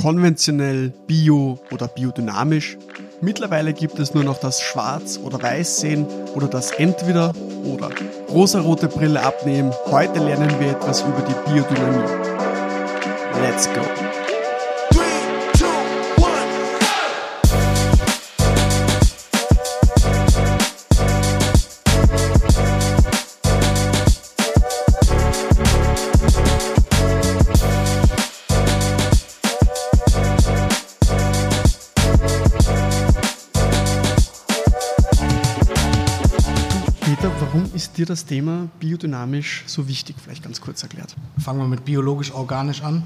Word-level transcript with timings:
konventionell, 0.00 0.92
bio 1.06 1.58
oder 1.70 1.86
biodynamisch. 1.86 2.78
Mittlerweile 3.20 3.74
gibt 3.74 3.98
es 3.98 4.14
nur 4.14 4.24
noch 4.24 4.38
das 4.38 4.62
Schwarz- 4.62 5.20
oder 5.22 5.42
Weiß-Sehen 5.42 6.06
oder 6.34 6.48
das 6.48 6.70
Entweder 6.70 7.32
oder. 7.64 7.90
Rosarote 8.30 8.88
Brille 8.88 9.22
abnehmen. 9.22 9.72
Heute 9.86 10.20
lernen 10.20 10.54
wir 10.58 10.70
etwas 10.70 11.02
über 11.02 11.22
die 11.28 11.50
Biodynamie. 11.50 12.08
Let's 13.42 13.68
go! 13.74 14.09
Dir 38.00 38.06
das 38.06 38.24
Thema 38.24 38.68
biodynamisch 38.80 39.64
so 39.66 39.86
wichtig? 39.86 40.16
Vielleicht 40.22 40.42
ganz 40.42 40.60
kurz 40.60 40.82
erklärt. 40.82 41.14
Fangen 41.38 41.60
wir 41.60 41.68
mit 41.68 41.84
biologisch-organisch 41.84 42.82
an. 42.82 43.02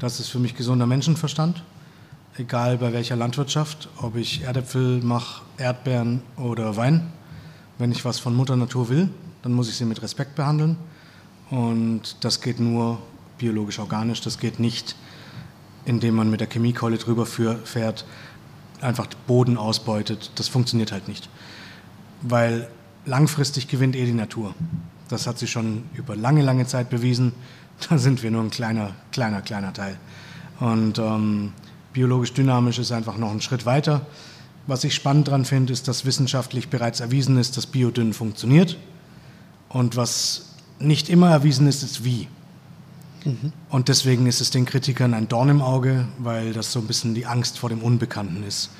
Das 0.00 0.18
ist 0.18 0.28
für 0.28 0.40
mich 0.40 0.56
gesunder 0.56 0.86
Menschenverstand. 0.86 1.62
Egal 2.36 2.78
bei 2.78 2.92
welcher 2.92 3.14
Landwirtschaft, 3.14 3.88
ob 3.98 4.16
ich 4.16 4.42
Erdäpfel 4.42 5.00
mache, 5.00 5.42
Erdbeeren 5.58 6.22
oder 6.36 6.76
Wein. 6.76 7.12
Wenn 7.78 7.92
ich 7.92 8.04
was 8.04 8.18
von 8.18 8.34
Mutter 8.34 8.56
Natur 8.56 8.88
will, 8.88 9.10
dann 9.42 9.52
muss 9.52 9.68
ich 9.68 9.76
sie 9.76 9.84
mit 9.84 10.02
Respekt 10.02 10.34
behandeln. 10.34 10.76
Und 11.50 12.16
das 12.24 12.40
geht 12.40 12.58
nur 12.58 12.98
biologisch-organisch. 13.38 14.22
Das 14.22 14.38
geht 14.38 14.58
nicht, 14.58 14.96
indem 15.84 16.16
man 16.16 16.30
mit 16.30 16.40
der 16.40 16.48
Chemiekeule 16.48 16.98
drüber 16.98 17.26
fährt, 17.26 18.04
einfach 18.80 19.06
Boden 19.28 19.56
ausbeutet. 19.56 20.32
Das 20.34 20.48
funktioniert 20.48 20.90
halt 20.90 21.06
nicht. 21.06 21.28
Weil 22.22 22.68
langfristig 23.06 23.68
gewinnt 23.68 23.96
eh 23.96 24.04
die 24.04 24.12
Natur. 24.12 24.54
Das 25.08 25.26
hat 25.26 25.38
sie 25.38 25.46
schon 25.46 25.84
über 25.94 26.16
lange, 26.16 26.42
lange 26.42 26.66
Zeit 26.66 26.90
bewiesen. 26.90 27.32
Da 27.88 27.98
sind 27.98 28.22
wir 28.22 28.30
nur 28.30 28.42
ein 28.42 28.50
kleiner, 28.50 28.92
kleiner, 29.12 29.42
kleiner 29.42 29.72
Teil. 29.72 29.98
Und 30.60 30.98
ähm, 30.98 31.52
biologisch 31.92 32.32
dynamisch 32.32 32.78
ist 32.78 32.92
einfach 32.92 33.16
noch 33.18 33.30
ein 33.30 33.40
Schritt 33.40 33.66
weiter. 33.66 34.06
Was 34.66 34.82
ich 34.82 34.94
spannend 34.94 35.28
daran 35.28 35.44
finde, 35.44 35.72
ist, 35.72 35.86
dass 35.86 36.04
wissenschaftlich 36.04 36.68
bereits 36.68 37.00
erwiesen 37.00 37.38
ist, 37.38 37.56
dass 37.56 37.66
Biodünn 37.66 38.12
funktioniert. 38.12 38.76
Und 39.68 39.96
was 39.96 40.54
nicht 40.78 41.08
immer 41.08 41.30
erwiesen 41.30 41.66
ist, 41.68 41.82
ist 41.82 42.04
wie. 42.04 42.28
Mhm. 43.24 43.52
Und 43.68 43.88
deswegen 43.88 44.26
ist 44.26 44.40
es 44.40 44.50
den 44.50 44.64
Kritikern 44.64 45.14
ein 45.14 45.28
Dorn 45.28 45.48
im 45.48 45.62
Auge, 45.62 46.08
weil 46.18 46.52
das 46.52 46.72
so 46.72 46.80
ein 46.80 46.86
bisschen 46.86 47.14
die 47.14 47.26
Angst 47.26 47.58
vor 47.58 47.68
dem 47.68 47.82
Unbekannten 47.82 48.42
ist. 48.42 48.70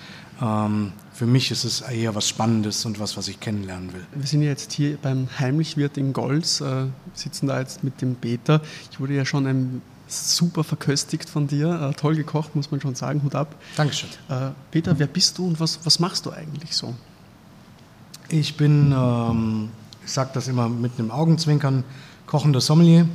Ähm, 0.41 0.93
für 1.17 1.27
mich 1.27 1.51
ist 1.51 1.65
es 1.65 1.81
eher 1.81 2.15
was 2.15 2.29
Spannendes 2.29 2.85
und 2.85 3.01
was, 3.01 3.17
was 3.17 3.27
ich 3.29 3.41
kennenlernen 3.41 3.95
will. 3.95 4.07
Wir 4.15 4.27
sind 4.27 4.43
ja 4.43 4.49
jetzt 4.49 4.73
hier 4.73 4.99
beim 5.01 5.29
Heimlichwirt 5.39 5.97
in 5.97 6.13
Golz, 6.13 6.61
äh, 6.61 6.85
sitzen 7.15 7.47
da 7.47 7.59
jetzt 7.59 7.83
mit 7.83 8.03
dem 8.03 8.17
Peter. 8.17 8.61
Ich 8.91 9.01
wurde 9.01 9.15
ja 9.15 9.25
schon 9.25 9.47
ein 9.47 9.83
super 10.09 10.63
verköstigt 10.63 11.31
von 11.31 11.47
dir, 11.47 11.91
äh, 11.91 11.95
toll 11.95 12.17
gekocht, 12.17 12.55
muss 12.55 12.71
man 12.71 12.83
schon 12.83 12.95
sagen, 12.95 13.23
Hut 13.23 13.35
ab. 13.35 13.55
Dankeschön. 13.77 14.11
Äh, 14.29 14.51
Peter, 14.71 14.99
wer 14.99 15.07
bist 15.07 15.39
du 15.39 15.47
und 15.47 15.59
was, 15.59 15.81
was 15.85 15.99
machst 16.01 16.27
du 16.27 16.33
eigentlich 16.33 16.77
so? 16.77 16.95
Ich 18.29 18.59
bin, 18.59 18.93
ähm, 18.95 19.71
ich 20.05 20.13
sage 20.13 20.31
das 20.35 20.49
immer 20.49 20.69
mit 20.69 20.99
einem 20.99 21.11
Augenzwinkern, 21.11 21.83
kochender 22.27 22.61
Sommelier 22.61 23.09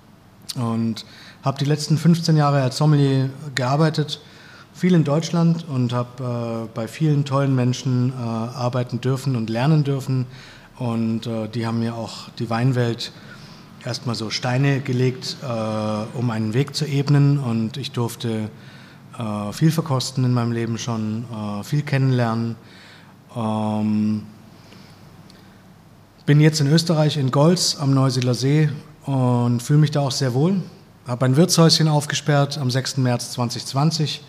und 0.54 1.04
habe 1.42 1.58
die 1.58 1.66
letzten 1.66 1.98
15 1.98 2.34
Jahre 2.34 2.62
als 2.62 2.78
Sommelier 2.78 3.28
gearbeitet 3.54 4.20
viel 4.72 4.94
in 4.94 5.04
Deutschland 5.04 5.66
und 5.68 5.92
habe 5.92 6.66
äh, 6.66 6.68
bei 6.74 6.88
vielen 6.88 7.24
tollen 7.24 7.54
Menschen 7.54 8.10
äh, 8.10 8.16
arbeiten 8.16 9.00
dürfen 9.00 9.36
und 9.36 9.50
lernen 9.50 9.84
dürfen. 9.84 10.26
Und 10.78 11.26
äh, 11.26 11.48
die 11.48 11.66
haben 11.66 11.78
mir 11.78 11.94
auch 11.94 12.30
die 12.38 12.50
Weinwelt 12.50 13.12
erstmal 13.84 14.14
so 14.14 14.30
Steine 14.30 14.80
gelegt, 14.80 15.36
äh, 15.42 16.18
um 16.18 16.30
einen 16.30 16.54
Weg 16.54 16.74
zu 16.74 16.86
ebnen. 16.86 17.38
Und 17.38 17.76
ich 17.76 17.92
durfte 17.92 18.48
äh, 19.18 19.52
viel 19.52 19.70
verkosten 19.70 20.24
in 20.24 20.32
meinem 20.32 20.52
Leben 20.52 20.78
schon, 20.78 21.24
äh, 21.30 21.64
viel 21.64 21.82
kennenlernen. 21.82 22.56
Ähm, 23.36 24.22
bin 26.24 26.40
jetzt 26.40 26.60
in 26.60 26.68
Österreich 26.68 27.16
in 27.16 27.30
Golz 27.30 27.76
am 27.78 27.92
Neusiedler 27.92 28.34
See 28.34 28.70
und 29.04 29.60
fühle 29.60 29.80
mich 29.80 29.90
da 29.90 30.00
auch 30.00 30.12
sehr 30.12 30.34
wohl. 30.34 30.62
Habe 31.06 31.26
ein 31.26 31.36
Wirtshäuschen 31.36 31.88
aufgesperrt 31.88 32.58
am 32.58 32.70
6. 32.70 32.98
März 32.98 33.32
2020 33.32 34.22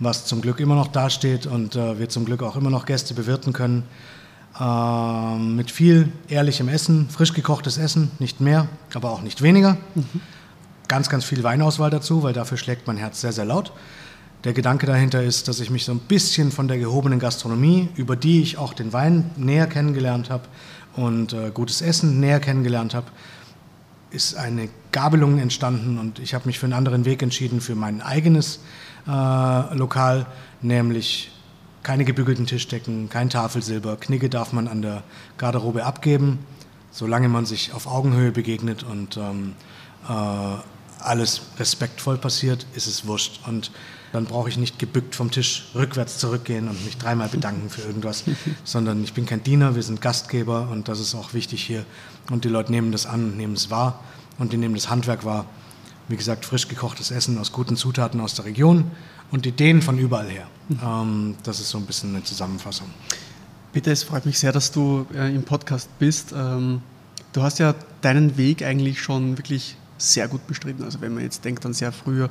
was 0.00 0.26
zum 0.26 0.40
Glück 0.40 0.60
immer 0.60 0.74
noch 0.74 0.88
dasteht 0.88 1.46
und 1.46 1.76
äh, 1.76 1.98
wir 1.98 2.08
zum 2.08 2.24
Glück 2.24 2.42
auch 2.42 2.56
immer 2.56 2.70
noch 2.70 2.86
Gäste 2.86 3.14
bewirten 3.14 3.52
können. 3.52 3.84
Äh, 4.58 5.38
mit 5.38 5.70
viel 5.70 6.12
ehrlichem 6.28 6.68
Essen, 6.68 7.08
frisch 7.08 7.32
gekochtes 7.32 7.78
Essen, 7.78 8.10
nicht 8.18 8.40
mehr, 8.40 8.68
aber 8.94 9.10
auch 9.10 9.22
nicht 9.22 9.42
weniger. 9.42 9.76
Mhm. 9.94 10.20
Ganz, 10.88 11.08
ganz 11.08 11.24
viel 11.24 11.42
Weinauswahl 11.42 11.90
dazu, 11.90 12.22
weil 12.22 12.32
dafür 12.32 12.56
schlägt 12.56 12.86
mein 12.86 12.96
Herz 12.96 13.20
sehr, 13.20 13.32
sehr 13.32 13.44
laut. 13.44 13.72
Der 14.44 14.52
Gedanke 14.52 14.86
dahinter 14.86 15.22
ist, 15.22 15.48
dass 15.48 15.58
ich 15.58 15.68
mich 15.68 15.84
so 15.84 15.92
ein 15.92 15.98
bisschen 15.98 16.52
von 16.52 16.68
der 16.68 16.78
gehobenen 16.78 17.18
Gastronomie, 17.18 17.88
über 17.96 18.14
die 18.14 18.40
ich 18.40 18.56
auch 18.56 18.72
den 18.72 18.92
Wein 18.92 19.30
näher 19.36 19.66
kennengelernt 19.66 20.30
habe 20.30 20.44
und 20.94 21.32
äh, 21.32 21.50
gutes 21.52 21.82
Essen 21.82 22.20
näher 22.20 22.38
kennengelernt 22.38 22.94
habe, 22.94 23.06
ist 24.10 24.36
eine 24.36 24.68
Gabelung 24.92 25.38
entstanden 25.38 25.98
und 25.98 26.18
ich 26.18 26.34
habe 26.34 26.46
mich 26.46 26.58
für 26.58 26.66
einen 26.66 26.72
anderen 26.72 27.04
Weg 27.04 27.22
entschieden, 27.22 27.60
für 27.60 27.74
mein 27.74 28.00
eigenes 28.00 28.60
äh, 29.06 29.10
Lokal, 29.74 30.26
nämlich 30.62 31.30
keine 31.82 32.04
gebügelten 32.04 32.46
Tischdecken, 32.46 33.08
kein 33.08 33.30
Tafelsilber. 33.30 33.96
Knigge 33.96 34.28
darf 34.28 34.52
man 34.52 34.68
an 34.68 34.82
der 34.82 35.02
Garderobe 35.36 35.84
abgeben, 35.84 36.38
solange 36.90 37.28
man 37.28 37.46
sich 37.46 37.72
auf 37.72 37.86
Augenhöhe 37.86 38.32
begegnet 38.32 38.82
und 38.82 39.16
ähm, 39.16 39.54
äh, 40.08 40.56
alles 41.00 41.42
respektvoll 41.58 42.18
passiert, 42.18 42.66
ist 42.74 42.86
es 42.86 43.06
wurscht. 43.06 43.40
Und 43.46 43.70
dann 44.12 44.24
brauche 44.24 44.48
ich 44.48 44.56
nicht 44.56 44.78
gebückt 44.78 45.14
vom 45.14 45.30
Tisch 45.30 45.68
rückwärts 45.74 46.18
zurückgehen 46.18 46.68
und 46.68 46.84
mich 46.84 46.96
dreimal 46.96 47.28
bedanken 47.28 47.68
für 47.70 47.82
irgendwas, 47.82 48.24
sondern 48.64 49.02
ich 49.04 49.12
bin 49.12 49.26
kein 49.26 49.42
Diener, 49.42 49.74
wir 49.74 49.82
sind 49.82 50.00
Gastgeber 50.00 50.68
und 50.70 50.88
das 50.88 51.00
ist 51.00 51.14
auch 51.14 51.34
wichtig 51.34 51.62
hier. 51.62 51.84
Und 52.30 52.44
die 52.44 52.48
Leute 52.48 52.70
nehmen 52.72 52.92
das 52.92 53.06
an 53.06 53.36
nehmen 53.36 53.54
es 53.54 53.70
wahr 53.70 54.00
und 54.38 54.52
die 54.52 54.56
nehmen 54.56 54.74
das 54.74 54.90
Handwerk 54.90 55.24
wahr. 55.24 55.46
Wie 56.08 56.16
gesagt, 56.16 56.44
frisch 56.44 56.68
gekochtes 56.68 57.10
Essen 57.10 57.38
aus 57.38 57.52
guten 57.52 57.76
Zutaten 57.76 58.20
aus 58.20 58.34
der 58.34 58.44
Region 58.46 58.90
und 59.30 59.46
Ideen 59.46 59.82
von 59.82 59.98
überall 59.98 60.28
her. 60.28 60.46
Mhm. 60.68 60.78
Ähm, 60.82 61.34
das 61.42 61.60
ist 61.60 61.70
so 61.70 61.78
ein 61.78 61.84
bisschen 61.84 62.14
eine 62.14 62.24
Zusammenfassung. 62.24 62.88
Bitte, 63.72 63.90
es 63.90 64.02
freut 64.02 64.24
mich 64.24 64.38
sehr, 64.38 64.52
dass 64.52 64.72
du 64.72 65.06
äh, 65.14 65.34
im 65.34 65.42
Podcast 65.42 65.90
bist. 65.98 66.32
Ähm, 66.34 66.80
du 67.32 67.42
hast 67.42 67.58
ja 67.58 67.74
deinen 68.00 68.36
Weg 68.36 68.62
eigentlich 68.62 69.02
schon 69.02 69.36
wirklich 69.36 69.76
sehr 69.98 70.28
gut 70.28 70.46
bestritten. 70.46 70.84
Also 70.84 71.00
wenn 71.00 71.14
man 71.14 71.22
jetzt 71.22 71.44
denkt 71.44 71.66
an 71.66 71.74
sehr 71.74 71.92
früher, 71.92 72.30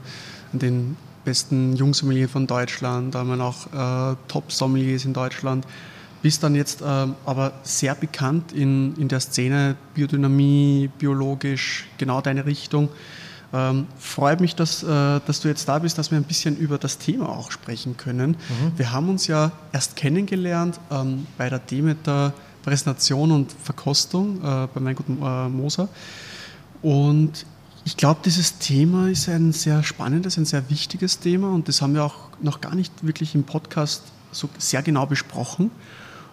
an 0.53 0.59
den 0.59 0.97
besten 1.25 1.75
Jungsommelier 1.75 2.29
von 2.29 2.47
Deutschland, 2.47 3.13
da 3.13 3.19
haben 3.19 3.37
wir 3.37 3.43
auch 3.43 4.13
äh, 4.13 4.15
Top-Sommeliers 4.27 5.05
in 5.05 5.13
Deutschland, 5.13 5.67
bist 6.27 6.43
dann 6.43 6.55
jetzt 6.55 6.81
äh, 6.81 6.83
aber 6.83 7.53
sehr 7.63 7.95
bekannt 7.95 8.51
in, 8.51 8.93
in 8.97 9.07
der 9.07 9.21
Szene 9.21 9.77
Biodynamie, 9.93 10.89
biologisch, 10.97 11.87
genau 11.97 12.19
deine 12.19 12.45
Richtung. 12.45 12.89
Ähm, 13.53 13.87
freut 13.97 14.41
mich, 14.41 14.53
dass, 14.53 14.83
äh, 14.83 15.21
dass 15.25 15.39
du 15.39 15.47
jetzt 15.47 15.69
da 15.69 15.79
bist, 15.79 15.97
dass 15.97 16.11
wir 16.11 16.17
ein 16.17 16.25
bisschen 16.25 16.57
über 16.57 16.77
das 16.77 16.97
Thema 16.97 17.29
auch 17.29 17.49
sprechen 17.49 17.95
können. 17.95 18.31
Mhm. 18.31 18.73
Wir 18.75 18.91
haben 18.91 19.07
uns 19.07 19.27
ja 19.27 19.53
erst 19.71 19.95
kennengelernt 19.95 20.81
ähm, 20.91 21.27
bei 21.37 21.49
der 21.49 21.59
Demeter 21.59 22.33
Präsentation 22.61 23.31
und 23.31 23.53
Verkostung 23.63 24.41
äh, 24.43 24.67
bei 24.73 24.81
meinem 24.81 24.95
guten 24.95 25.21
äh, 25.23 25.47
Moser. 25.47 25.87
Und 26.81 27.45
ich 27.85 27.95
glaube, 27.95 28.19
dieses 28.25 28.57
Thema 28.57 29.07
ist 29.07 29.29
ein 29.29 29.53
sehr 29.53 29.81
spannendes, 29.81 30.35
ein 30.35 30.43
sehr 30.43 30.69
wichtiges 30.69 31.19
Thema 31.19 31.53
und 31.53 31.69
das 31.69 31.81
haben 31.81 31.93
wir 31.93 32.03
auch 32.03 32.31
noch 32.41 32.59
gar 32.59 32.75
nicht 32.75 32.91
wirklich 33.01 33.33
im 33.33 33.45
Podcast 33.45 34.03
so 34.33 34.49
sehr 34.57 34.81
genau 34.81 35.05
besprochen. 35.05 35.71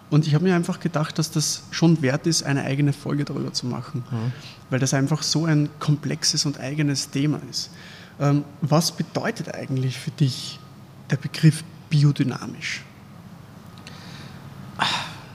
Und 0.09 0.27
ich 0.27 0.35
habe 0.35 0.43
mir 0.43 0.55
einfach 0.55 0.79
gedacht, 0.79 1.17
dass 1.17 1.31
das 1.31 1.63
schon 1.71 2.01
wert 2.01 2.27
ist, 2.27 2.43
eine 2.43 2.63
eigene 2.63 2.93
Folge 2.93 3.25
darüber 3.25 3.51
zu 3.53 3.65
machen, 3.65 4.03
mhm. 4.11 4.31
weil 4.69 4.79
das 4.79 4.93
einfach 4.93 5.23
so 5.23 5.45
ein 5.45 5.69
komplexes 5.79 6.45
und 6.45 6.59
eigenes 6.59 7.09
Thema 7.09 7.39
ist. 7.49 7.71
Ähm, 8.19 8.43
was 8.61 8.91
bedeutet 8.91 9.53
eigentlich 9.53 9.97
für 9.97 10.11
dich 10.11 10.59
der 11.09 11.17
Begriff 11.17 11.63
biodynamisch? 11.89 12.83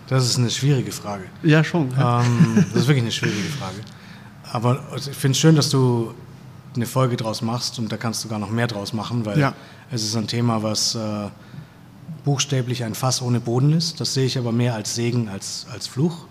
Das 0.08 0.24
ist 0.24 0.38
eine 0.38 0.50
schwierige 0.50 0.90
Frage. 0.90 1.24
Ja, 1.42 1.62
schon. 1.62 1.92
Ähm, 1.96 2.64
das 2.72 2.82
ist 2.82 2.88
wirklich 2.88 3.02
eine 3.02 3.12
schwierige 3.12 3.48
Frage. 3.48 3.76
Aber 4.52 4.80
ich 4.96 5.04
finde 5.16 5.32
es 5.32 5.38
schön, 5.38 5.54
dass 5.54 5.70
du 5.70 6.14
eine 6.74 6.86
Folge 6.86 7.16
draus 7.16 7.42
machst 7.42 7.78
und 7.78 7.90
da 7.90 7.96
kannst 7.96 8.24
du 8.24 8.28
gar 8.28 8.38
noch 8.38 8.50
mehr 8.50 8.66
draus 8.66 8.92
machen, 8.92 9.24
weil 9.24 9.38
ja. 9.38 9.54
es 9.90 10.02
ist 10.02 10.16
ein 10.16 10.26
Thema, 10.26 10.62
was 10.62 10.94
äh, 10.94 11.28
buchstäblich 12.24 12.84
ein 12.84 12.94
Fass 12.94 13.22
ohne 13.22 13.40
Boden 13.40 13.72
ist. 13.72 14.00
Das 14.00 14.14
sehe 14.14 14.26
ich 14.26 14.38
aber 14.38 14.52
mehr 14.52 14.74
als 14.74 14.94
Segen 14.94 15.28
als 15.28 15.66
als 15.72 15.86
Fluch. 15.86 16.26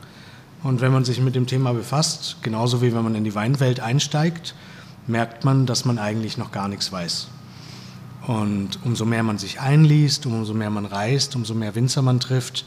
Und 0.63 0.81
wenn 0.81 0.91
man 0.91 1.05
sich 1.05 1.21
mit 1.21 1.35
dem 1.35 1.47
Thema 1.47 1.73
befasst, 1.73 2.37
genauso 2.41 2.81
wie 2.81 2.93
wenn 2.93 3.03
man 3.03 3.15
in 3.15 3.23
die 3.23 3.35
Weinwelt 3.35 3.79
einsteigt, 3.79 4.55
merkt 5.07 5.45
man, 5.45 5.65
dass 5.65 5.85
man 5.85 5.97
eigentlich 5.99 6.37
noch 6.37 6.51
gar 6.51 6.67
nichts 6.67 6.91
weiß. 6.91 7.27
Und 8.27 8.79
umso 8.83 9.05
mehr 9.05 9.23
man 9.23 9.37
sich 9.37 9.61
einliest, 9.61 10.25
umso 10.25 10.53
mehr 10.53 10.69
man 10.69 10.85
reist, 10.85 11.35
umso 11.35 11.53
mehr 11.53 11.75
Winzer 11.75 12.01
man 12.01 12.19
trifft, 12.19 12.65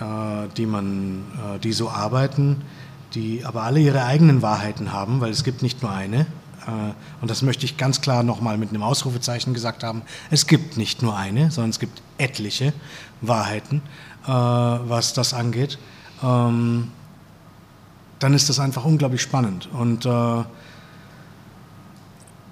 äh, 0.00 0.48
die, 0.56 0.66
man, 0.66 1.22
äh, 1.54 1.58
die 1.60 1.72
so 1.72 1.88
arbeiten, 1.88 2.62
die 3.14 3.44
aber 3.44 3.62
alle 3.62 3.80
ihre 3.80 4.04
eigenen 4.04 4.42
Wahrheiten 4.42 4.92
haben, 4.92 5.20
weil 5.20 5.30
es 5.30 5.44
gibt 5.44 5.62
nicht 5.62 5.82
nur 5.82 5.92
eine. 5.92 6.26
Äh, 6.70 7.22
und 7.22 7.30
das 7.30 7.42
möchte 7.42 7.64
ich 7.64 7.76
ganz 7.76 8.00
klar 8.00 8.22
nochmal 8.22 8.58
mit 8.58 8.70
einem 8.70 8.82
Ausrufezeichen 8.82 9.54
gesagt 9.54 9.82
haben. 9.82 10.02
Es 10.30 10.46
gibt 10.46 10.76
nicht 10.76 11.02
nur 11.02 11.16
eine, 11.16 11.50
sondern 11.50 11.70
es 11.70 11.78
gibt 11.78 12.02
etliche 12.18 12.72
Wahrheiten, 13.20 13.82
was 14.26 15.14
das 15.14 15.32
angeht. 15.34 15.78
Ähm, 16.22 16.88
dann 18.18 18.34
ist 18.34 18.48
das 18.48 18.60
einfach 18.60 18.84
unglaublich 18.84 19.22
spannend. 19.22 19.68
Und 19.72 20.06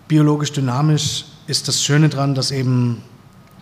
biologisch 0.09 0.53
dynamisch 0.53 1.27
ist 1.47 1.69
das 1.69 1.85
Schöne 1.85 2.09
daran, 2.09 2.35
dass 2.35 2.51
eben 2.51 3.03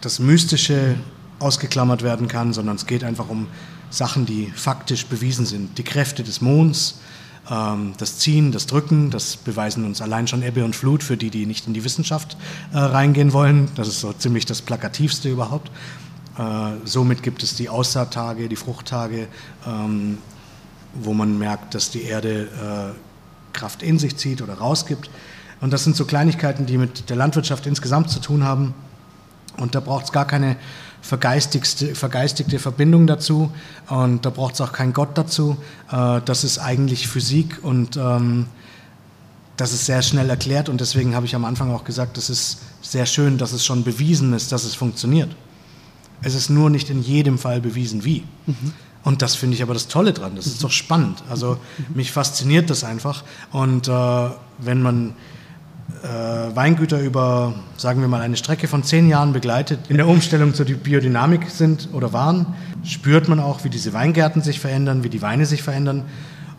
das 0.01 0.21
Mystische 0.21 0.97
ausgeklammert 1.41 2.03
werden 2.03 2.29
kann, 2.29 2.53
sondern 2.53 2.77
es 2.77 2.87
geht 2.87 3.05
einfach 3.05 3.29
um 3.29 3.49
Sachen, 3.91 4.27
die 4.27 4.53
faktisch 4.55 5.07
bewiesen 5.07 5.47
sind. 5.47 5.79
Die 5.79 5.85
Kräfte 5.85 6.23
des 6.23 6.41
Monds, 6.41 7.01
das 7.49 8.19
Ziehen, 8.19 8.51
das 8.51 8.67
Drücken, 8.67 9.11
das 9.11 9.37
beweisen 9.37 9.85
uns 9.85 10.03
allein 10.03 10.27
schon 10.27 10.43
Ebbe 10.43 10.65
und 10.65 10.75
Flut 10.75 11.05
für 11.05 11.17
die, 11.17 11.31
die 11.31 11.47
nicht 11.47 11.69
in 11.69 11.75
die 11.75 11.85
Wissenschaft 11.85 12.37
äh, 12.73 12.79
reingehen 12.79 13.33
wollen. 13.33 13.69
Das 13.77 13.87
ist 13.87 14.01
so 14.01 14.13
ziemlich 14.13 14.47
das 14.47 14.63
Plakativste 14.63 15.29
überhaupt. 15.29 15.71
Äh, 16.39 16.43
somit 16.85 17.23
gibt 17.23 17.45
es 17.45 17.55
die 17.55 17.69
Aussaattage, 17.69 18.49
die 18.49 18.57
Fruchttage, 18.57 19.29
ähm, 19.67 20.19
wo 20.95 21.15
man 21.15 21.39
merkt, 21.39 21.75
dass 21.75 21.91
die 21.91 22.03
Erde 22.03 22.95
äh, 22.95 23.53
Kraft 23.53 23.83
in 23.83 23.99
sich 23.99 24.17
zieht 24.17 24.43
oder 24.43 24.55
rausgibt. 24.55 25.09
Und 25.61 25.73
das 25.73 25.85
sind 25.85 25.95
so 25.95 26.05
Kleinigkeiten, 26.05 26.67
die 26.67 26.79
mit 26.79 27.09
der 27.09 27.17
Landwirtschaft 27.17 27.67
insgesamt 27.67 28.11
zu 28.11 28.21
tun 28.21 28.45
haben. 28.45 28.75
Und 29.57 29.75
da 29.75 29.81
braucht 29.81 30.07
es 30.07 30.13
gar 30.13 30.27
keine 30.27 30.57
vergeistigte, 31.07 31.95
vergeistigte 31.95 32.59
Verbindung 32.59 33.07
dazu 33.07 33.51
und 33.89 34.27
da 34.27 34.31
braucht 34.31 34.55
es 34.55 34.61
auch 34.61 34.73
keinen 34.73 34.93
Gott 34.93 35.17
dazu. 35.17 35.57
Äh, 35.91 36.21
das 36.25 36.43
ist 36.43 36.59
eigentlich 36.59 37.07
Physik 37.07 37.61
und 37.63 37.97
ähm, 37.97 38.47
das 39.57 39.73
ist 39.73 39.87
sehr 39.87 40.03
schnell 40.03 40.29
erklärt 40.29 40.69
und 40.69 40.81
deswegen 40.81 41.15
habe 41.15 41.25
ich 41.25 41.35
am 41.35 41.45
Anfang 41.45 41.73
auch 41.73 41.85
gesagt, 41.85 42.19
es 42.19 42.29
ist 42.29 42.59
sehr 42.83 43.07
schön, 43.07 43.39
dass 43.39 43.53
es 43.53 43.65
schon 43.65 43.85
bewiesen 43.85 44.33
ist, 44.33 44.51
dass 44.51 44.65
es 44.65 44.75
funktioniert. 44.75 45.35
Es 46.23 46.35
ist 46.35 46.51
nur 46.51 46.71
nicht 46.71 46.91
in 46.91 47.03
jedem 47.03 47.39
Fall 47.39 47.61
bewiesen, 47.61 48.05
wie. 48.05 48.25
Mhm. 48.47 48.73
Und 49.05 49.23
das 49.23 49.37
finde 49.37 49.55
ich 49.55 49.63
aber 49.63 49.75
das 49.75 49.87
Tolle 49.87 50.13
dran. 50.13 50.35
Das 50.35 50.47
ist 50.47 50.65
doch 50.65 50.73
spannend. 50.73 51.23
Also 51.31 51.59
mich 51.95 52.11
fasziniert 52.11 52.69
das 52.69 52.83
einfach. 52.83 53.23
Und 53.53 53.87
äh, 53.87 54.31
wenn 54.59 54.83
man 54.83 55.15
Weingüter 56.03 57.01
über, 57.01 57.55
sagen 57.77 58.01
wir 58.01 58.09
mal, 58.09 58.21
eine 58.21 58.37
Strecke 58.37 58.69
von 58.69 58.83
zehn 58.83 59.09
Jahren 59.09 59.33
begleitet, 59.33 59.81
in 59.89 59.97
der 59.97 60.09
Umstellung 60.09 60.55
zur 60.55 60.67
Biodynamik 60.67 61.51
sind 61.51 61.89
oder 61.93 62.13
waren, 62.13 62.55
spürt 62.83 63.29
man 63.29 63.41
auch, 63.41 63.65
wie 63.65 63.71
diese 63.71 63.93
Weingärten 63.93 64.43
sich 64.43 64.61
verändern, 64.61 65.05
wie 65.05 65.09
die 65.09 65.23
Weine 65.23 65.47
sich 65.47 65.63
verändern. 65.63 66.05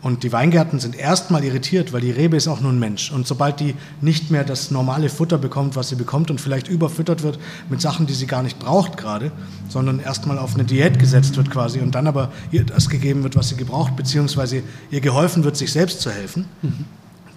Und 0.00 0.22
die 0.22 0.32
Weingärten 0.32 0.78
sind 0.78 0.96
erstmal 0.96 1.42
irritiert, 1.42 1.92
weil 1.92 2.00
die 2.00 2.12
Rebe 2.12 2.36
ist 2.36 2.46
auch 2.46 2.60
nur 2.60 2.72
ein 2.72 2.78
Mensch. 2.78 3.10
Und 3.10 3.26
sobald 3.26 3.58
die 3.58 3.74
nicht 4.00 4.30
mehr 4.30 4.44
das 4.44 4.70
normale 4.70 5.08
Futter 5.08 5.38
bekommt, 5.38 5.74
was 5.74 5.88
sie 5.88 5.96
bekommt 5.96 6.30
und 6.30 6.40
vielleicht 6.40 6.68
überfüttert 6.68 7.24
wird 7.24 7.40
mit 7.68 7.80
Sachen, 7.80 8.06
die 8.06 8.14
sie 8.14 8.26
gar 8.26 8.44
nicht 8.44 8.60
braucht 8.60 8.96
gerade, 8.96 9.32
sondern 9.68 9.98
erstmal 9.98 10.38
auf 10.38 10.54
eine 10.54 10.62
Diät 10.64 11.00
gesetzt 11.00 11.36
wird 11.36 11.50
quasi 11.50 11.80
und 11.80 11.96
dann 11.96 12.06
aber 12.06 12.30
ihr 12.52 12.64
das 12.64 12.88
gegeben 12.88 13.24
wird, 13.24 13.34
was 13.34 13.48
sie 13.48 13.56
gebraucht, 13.56 13.96
beziehungsweise 13.96 14.62
ihr 14.92 15.00
geholfen 15.00 15.42
wird, 15.42 15.56
sich 15.56 15.72
selbst 15.72 16.00
zu 16.00 16.10
helfen, 16.10 16.44
mhm 16.62 16.84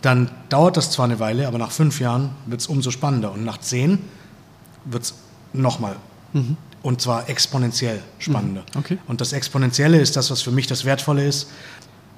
dann 0.01 0.31
dauert 0.49 0.77
das 0.77 0.91
zwar 0.91 1.05
eine 1.05 1.19
Weile, 1.19 1.47
aber 1.47 1.57
nach 1.57 1.71
fünf 1.71 1.99
Jahren 1.99 2.31
wird 2.47 2.61
es 2.61 2.67
umso 2.67 2.91
spannender. 2.91 3.31
Und 3.31 3.45
nach 3.45 3.59
zehn 3.59 3.99
wird 4.85 5.03
es 5.03 5.13
nochmal. 5.53 5.95
Mhm. 6.33 6.57
Und 6.81 7.01
zwar 7.01 7.29
exponentiell 7.29 8.01
spannender. 8.17 8.61
Mhm. 8.73 8.79
Okay. 8.79 8.97
Und 9.07 9.21
das 9.21 9.33
Exponentielle 9.33 9.99
ist 9.99 10.15
das, 10.15 10.31
was 10.31 10.41
für 10.41 10.51
mich 10.51 10.65
das 10.65 10.85
Wertvolle 10.85 11.25
ist. 11.25 11.49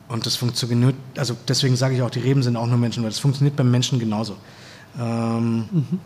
Und 0.08 0.26
das 0.26 0.36
funktioniert, 0.38 0.96
also 1.18 1.36
deswegen 1.48 1.76
sage 1.76 1.96
ich 1.96 2.02
auch, 2.02 2.10
die 2.10 2.20
Reben 2.20 2.44
sind 2.44 2.56
auch 2.56 2.68
nur 2.68 2.78
Menschen, 2.78 3.04
weil 3.04 3.10
das 3.10 3.20
funktioniert 3.20 3.56
beim 3.56 3.70
Menschen 3.70 4.00
genauso. 4.00 4.38
Ähm, 4.98 5.68
mhm. 5.72 6.00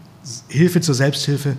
Hilfe 0.48 0.82
zur 0.82 0.96
Selbsthilfe, 0.96 1.58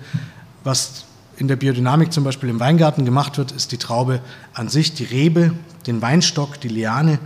was 0.64 1.04
in 1.36 1.46
der 1.46 1.56
Biodynamik 1.56 2.12
zum 2.12 2.24
Beispiel 2.24 2.48
im 2.48 2.58
Weingarten 2.58 3.04
gemacht 3.04 3.38
wird, 3.38 3.52
ist 3.52 3.70
die 3.70 3.76
Traube 3.76 4.20
an 4.54 4.68
sich, 4.68 4.94
die 4.94 5.04
Rebe, 5.04 5.52
den 5.86 6.02
Weinstock, 6.02 6.60
die 6.60 6.68
Liane, 6.68 7.20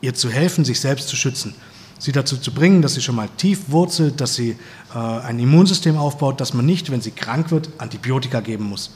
ihr 0.00 0.14
zu 0.14 0.28
helfen, 0.28 0.64
sich 0.64 0.80
selbst 0.80 1.08
zu 1.08 1.14
schützen 1.14 1.54
sie 2.02 2.10
dazu 2.10 2.36
zu 2.36 2.52
bringen, 2.52 2.82
dass 2.82 2.94
sie 2.94 3.00
schon 3.00 3.14
mal 3.14 3.28
tief 3.36 3.60
wurzelt, 3.68 4.20
dass 4.20 4.34
sie 4.34 4.56
äh, 4.92 4.98
ein 4.98 5.38
Immunsystem 5.38 5.96
aufbaut, 5.96 6.40
dass 6.40 6.52
man 6.52 6.66
nicht, 6.66 6.90
wenn 6.90 7.00
sie 7.00 7.12
krank 7.12 7.52
wird, 7.52 7.68
Antibiotika 7.78 8.40
geben 8.40 8.64
muss. 8.64 8.90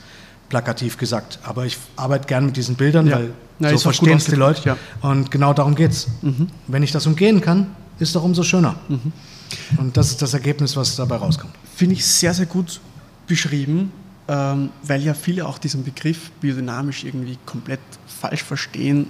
Plakativ 0.49 0.97
gesagt. 0.97 1.39
Aber 1.43 1.65
ich 1.65 1.77
arbeite 1.95 2.27
gern 2.27 2.47
mit 2.47 2.57
diesen 2.57 2.75
Bildern, 2.75 3.07
ja. 3.07 3.15
weil 3.15 3.33
ja, 3.59 3.69
so 3.71 3.77
verstehen 3.77 4.17
es 4.17 4.25
die 4.25 4.35
Leute. 4.35 4.61
Ja. 4.65 4.77
Und 5.01 5.31
genau 5.31 5.53
darum 5.53 5.75
geht 5.75 5.91
es. 5.91 6.09
Mhm. 6.21 6.49
Wenn 6.67 6.83
ich 6.83 6.91
das 6.91 7.07
umgehen 7.07 7.39
kann, 7.39 7.75
ist 7.97 8.09
es 8.09 8.13
doch 8.13 8.23
umso 8.23 8.43
schöner. 8.43 8.75
Mhm. 8.89 9.13
Und 9.77 9.95
das 9.95 10.09
ist 10.09 10.21
das 10.21 10.33
Ergebnis, 10.33 10.75
was 10.75 10.97
dabei 10.97 11.15
rauskommt. 11.15 11.53
Finde 11.75 11.95
ich 11.95 12.05
sehr, 12.05 12.33
sehr 12.33 12.45
gut 12.45 12.81
beschrieben, 13.25 13.93
ähm, 14.27 14.69
weil 14.83 15.01
ja 15.01 15.13
viele 15.13 15.47
auch 15.47 15.59
diesen 15.59 15.85
Begriff 15.85 16.29
biodynamisch 16.41 17.05
irgendwie 17.05 17.37
komplett 17.45 17.79
falsch 18.05 18.43
verstehen 18.43 19.07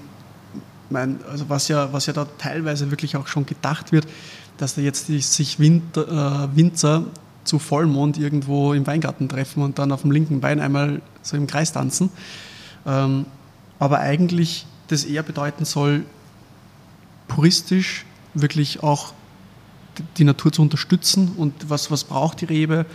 mein, 0.90 1.20
also 1.30 1.50
was 1.50 1.68
ja, 1.68 1.92
was 1.92 2.06
ja 2.06 2.14
da 2.14 2.26
teilweise 2.38 2.92
wirklich 2.92 3.16
auch 3.18 3.28
schon 3.28 3.46
gedacht 3.46 3.92
wird, 3.92 4.08
dass 4.58 4.76
da 4.76 4.82
jetzt 4.82 5.08
die, 5.08 5.20
sich 5.22 5.60
Winter, 5.60 6.50
äh, 6.54 6.56
Winzer 6.56 7.06
zu 7.44 7.60
Vollmond 7.60 8.18
irgendwo 8.18 8.74
im 8.74 8.86
Weingarten 8.86 9.30
treffen 9.30 9.64
und 9.64 9.80
dann 9.80 9.92
auf 9.92 10.02
dem 10.02 10.12
linken 10.12 10.42
Bein 10.42 10.60
einmal 10.60 11.02
so 11.22 11.38
im 11.38 11.48
Kreis 11.48 11.72
tanzen. 11.72 12.10
Ähm, 12.86 13.26
aber 13.80 14.00
eigentlich 14.00 14.66
das 14.88 15.04
eher 15.04 15.24
bedeuten 15.24 15.66
soll, 15.66 16.06
puristisch 17.28 18.06
wirklich 18.34 18.84
auch 18.84 19.14
die 20.18 20.24
Natur 20.24 20.52
zu 20.52 20.62
unterstützen 20.62 21.32
und 21.38 21.70
was, 21.70 21.90
was 21.92 22.04
braucht 22.04 22.42
die 22.42 22.46
Rebe 22.46 22.86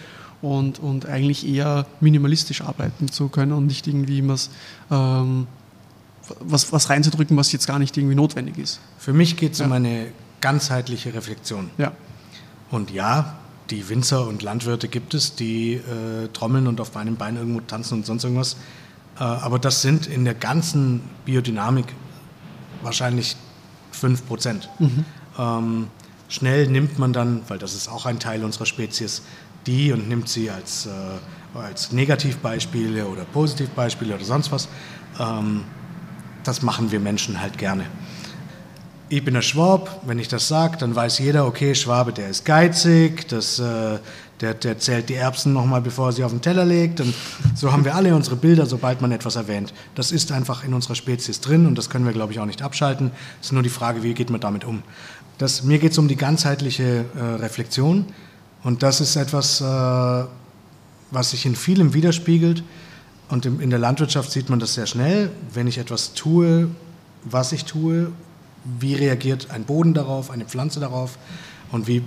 und, 0.41 0.79
und 0.79 1.07
eigentlich 1.07 1.47
eher 1.47 1.87
minimalistisch 2.01 2.63
arbeiten 2.63 3.09
zu 3.09 3.29
können 3.29 3.53
und 3.53 3.67
nicht 3.67 3.87
irgendwie 3.87 4.19
immer 4.19 4.37
ähm, 4.91 5.47
was, 6.41 6.73
was 6.73 6.91
reinzudrücken, 6.91 7.37
was 7.37 7.53
jetzt 7.53 7.67
gar 7.67 7.79
nicht 7.79 7.97
irgendwie 7.97 8.15
notwendig 8.15 8.59
ist. 8.59 8.81
Für 8.99 9.13
mich 9.13 9.37
geht 9.37 9.53
es 9.53 9.59
ja. 9.59 9.67
um 9.67 9.73
eine 9.73 10.09
ganzheitliche 10.41 11.15
Reflexion. 11.15 11.71
Ja. 11.79 11.93
Und 12.71 12.91
ja, 12.91 13.39
die 13.71 13.89
Winzer 13.89 14.27
und 14.27 14.43
Landwirte 14.43 14.89
gibt 14.89 15.15
es, 15.15 15.35
die 15.35 15.75
äh, 15.75 16.29
trommeln 16.33 16.67
und 16.67 16.81
auf 16.81 16.97
einem 16.97 17.17
Bein 17.17 17.37
irgendwo 17.37 17.61
tanzen 17.61 17.95
und 17.99 18.07
sonst 18.07 18.25
irgendwas. 18.25 18.57
Äh, 19.19 19.25
aber 19.25 19.59
das 19.59 19.83
sind 19.83 20.07
in 20.07 20.25
der 20.25 20.35
ganzen 20.35 21.03
Biodynamik 21.25 21.87
wahrscheinlich 22.83 23.37
5 23.93 24.27
Prozent. 24.27 24.69
Mhm. 24.79 25.05
Ähm, 25.39 25.87
schnell 26.29 26.67
nimmt 26.67 26.99
man 26.99 27.13
dann, 27.13 27.43
weil 27.49 27.59
das 27.59 27.75
ist 27.75 27.89
auch 27.89 28.07
ein 28.07 28.19
Teil 28.19 28.45
unserer 28.45 28.67
Spezies, 28.67 29.23
die 29.67 29.93
und 29.93 30.09
nimmt 30.09 30.29
sie 30.29 30.51
als, 30.51 30.87
äh, 30.87 31.59
als 31.59 31.93
Negativbeispiele 31.93 33.07
oder 33.07 33.25
Positivbeispiele 33.25 34.15
oder 34.15 34.25
sonst 34.25 34.51
was. 34.51 34.69
Ähm, 35.21 35.65
das 36.45 36.63
machen 36.63 36.91
wir 36.91 37.01
Menschen 37.01 37.41
halt 37.41 37.59
gerne. 37.59 37.87
Ich 39.09 39.25
bin 39.25 39.37
ein 39.37 39.43
Schwab, 39.43 40.01
wenn 40.07 40.19
ich 40.19 40.29
das 40.29 40.49
sage, 40.49 40.79
dann 40.79 40.97
weiß 40.97 41.19
jeder, 41.19 41.47
okay, 41.47 41.75
Schwabe, 41.75 42.13
der 42.13 42.31
ist 42.31 42.47
geizig, 42.47 43.29
das, 43.29 43.59
äh, 43.59 43.99
der, 44.41 44.55
der 44.55 44.79
zählt 44.79 45.11
die 45.11 45.15
Erbsen 45.15 45.53
nochmal, 45.53 45.83
bevor 45.83 46.09
er 46.09 46.13
sie 46.13 46.25
auf 46.25 46.33
den 46.33 46.41
Teller 46.41 46.65
legt. 46.65 47.01
Und 47.01 47.15
so 47.55 47.73
haben 47.73 47.85
wir 47.85 47.95
alle 47.95 48.15
unsere 48.15 48.37
Bilder, 48.37 48.65
sobald 48.65 49.03
man 49.03 49.13
etwas 49.13 49.37
erwähnt. 49.37 49.75
Das 49.95 50.13
ist 50.13 50.33
einfach 50.33 50.65
in 50.65 50.73
unserer 50.73 50.95
Spezies 50.95 51.41
drin 51.41 51.67
und 51.67 51.77
das 51.77 51.91
können 51.91 52.07
wir, 52.07 52.13
glaube 52.13 52.33
ich, 52.33 52.41
auch 52.41 52.47
nicht 52.47 52.63
abschalten. 52.63 53.11
Es 53.41 53.49
ist 53.49 53.53
nur 53.53 53.63
die 53.63 53.69
Frage, 53.69 54.03
wie 54.03 54.15
geht 54.15 54.31
man 54.31 54.41
damit 54.41 54.65
um. 54.65 54.83
Das, 55.37 55.63
mir 55.63 55.79
geht 55.79 55.93
es 55.93 55.99
um 55.99 56.09
die 56.09 56.17
ganzheitliche 56.17 57.05
äh, 57.15 57.23
Reflexion 57.23 58.07
und 58.65 58.83
das 58.83 59.01
ist 59.01 59.17
etwas, 59.17 59.61
äh, 59.61 59.65
was 61.11 61.31
sich 61.31 61.45
in 61.45 61.55
vielem 61.55 61.95
widerspiegelt. 61.95 62.65
Und 63.29 63.47
in 63.47 63.71
der 63.71 63.79
Landwirtschaft 63.79 64.31
sieht 64.31 64.51
man 64.51 64.59
das 64.59 64.75
sehr 64.75 64.87
schnell. 64.87 65.31
Wenn 65.53 65.67
ich 65.67 65.79
etwas 65.79 66.15
tue, 66.15 66.69
was 67.25 67.53
ich 67.53 67.65
tue, 67.65 68.13
wie 68.65 68.95
reagiert 68.95 69.51
ein 69.51 69.65
Boden 69.65 69.95
darauf, 69.95 70.31
eine 70.31 70.45
Pflanze 70.45 70.81
darauf 70.81 71.19
und 71.71 71.87
wie, 71.87 72.03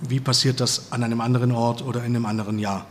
wie 0.00 0.20
passiert 0.20 0.60
das 0.60 0.92
an 0.92 1.02
einem 1.02 1.20
anderen 1.20 1.52
Ort 1.52 1.82
oder 1.82 2.00
in 2.00 2.16
einem 2.16 2.26
anderen 2.26 2.58
Jahr. 2.58 2.86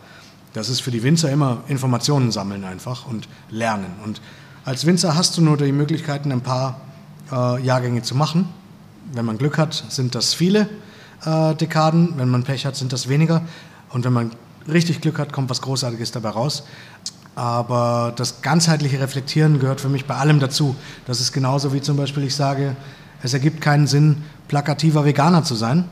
Das 0.54 0.70
ist 0.70 0.82
für 0.82 0.92
die 0.92 1.02
Winzer 1.02 1.32
immer 1.32 1.64
Informationen 1.68 2.32
sammeln 2.32 2.66
einfach 2.66 3.08
und 3.08 3.28
lernen. 3.50 3.94
Und 4.04 4.22
als 4.66 4.86
Winzer 4.86 5.16
hast 5.16 5.38
du 5.38 5.42
nur 5.42 5.58
die 5.58 5.72
Möglichkeiten, 5.72 6.32
ein 6.32 6.42
paar 6.42 6.82
äh, 7.32 7.64
Jahrgänge 7.64 8.02
zu 8.02 8.16
machen. 8.16 8.50
Wenn 9.14 9.26
man 9.26 9.38
Glück 9.38 9.58
hat, 9.58 9.74
sind 9.90 10.14
das 10.14 10.34
viele 10.34 10.70
äh, 11.26 11.56
Dekaden. 11.56 12.14
Wenn 12.18 12.30
man 12.30 12.44
Pech 12.44 12.66
hat, 12.66 12.76
sind 12.76 12.92
das 12.92 13.08
weniger. 13.08 13.42
Und 13.90 14.04
wenn 14.06 14.14
man 14.14 14.32
richtig 14.68 15.02
Glück 15.02 15.20
hat, 15.20 15.32
kommt 15.32 15.50
was 15.50 15.62
Großartiges 15.62 16.12
dabei 16.12 16.30
raus. 16.30 16.64
Aber 17.36 18.14
das 18.16 18.42
ganzheitliche 18.42 19.00
Reflektieren 19.00 19.60
gehört 19.60 19.82
für 19.82 19.90
mich 19.90 20.06
bei 20.06 20.16
allem 20.16 20.40
dazu. 20.40 20.76
Das 21.08 21.22
ist 21.22 21.32
genauso 21.32 21.74
wie 21.74 21.82
zum 21.82 21.98
Beispiel 21.98 22.24
ich 22.24 22.36
sage, 22.36 22.76
es 23.24 23.34
ergibt 23.34 23.62
keinen 23.62 23.88
Sinn, 23.88 24.24
plakativer 24.48 25.06
Veganer 25.06 25.44
zu 25.44 25.56
sein, 25.56 25.86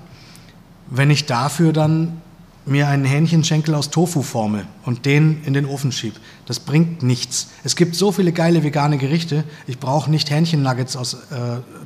wenn 0.90 1.10
ich 1.12 1.26
dafür 1.26 1.72
dann 1.72 2.22
mir 2.66 2.88
einen 2.88 3.06
Hähnchenschenkel 3.06 3.74
aus 3.74 3.90
Tofu 3.90 4.22
forme 4.22 4.66
und 4.86 5.06
den 5.06 5.44
in 5.44 5.54
den 5.54 5.66
Ofen 5.66 5.92
schiebe. 5.92 6.20
Das 6.46 6.60
bringt 6.60 7.04
nichts. 7.04 7.48
Es 7.64 7.76
gibt 7.76 7.96
so 7.96 8.12
viele 8.12 8.32
geile 8.32 8.64
vegane 8.64 8.98
Gerichte. 8.98 9.44
Ich 9.66 9.80
brauche 9.80 10.12
nicht 10.12 10.30
Hähnchennuggets 10.30 10.96
aus 10.96 11.14
äh, 11.14 11.18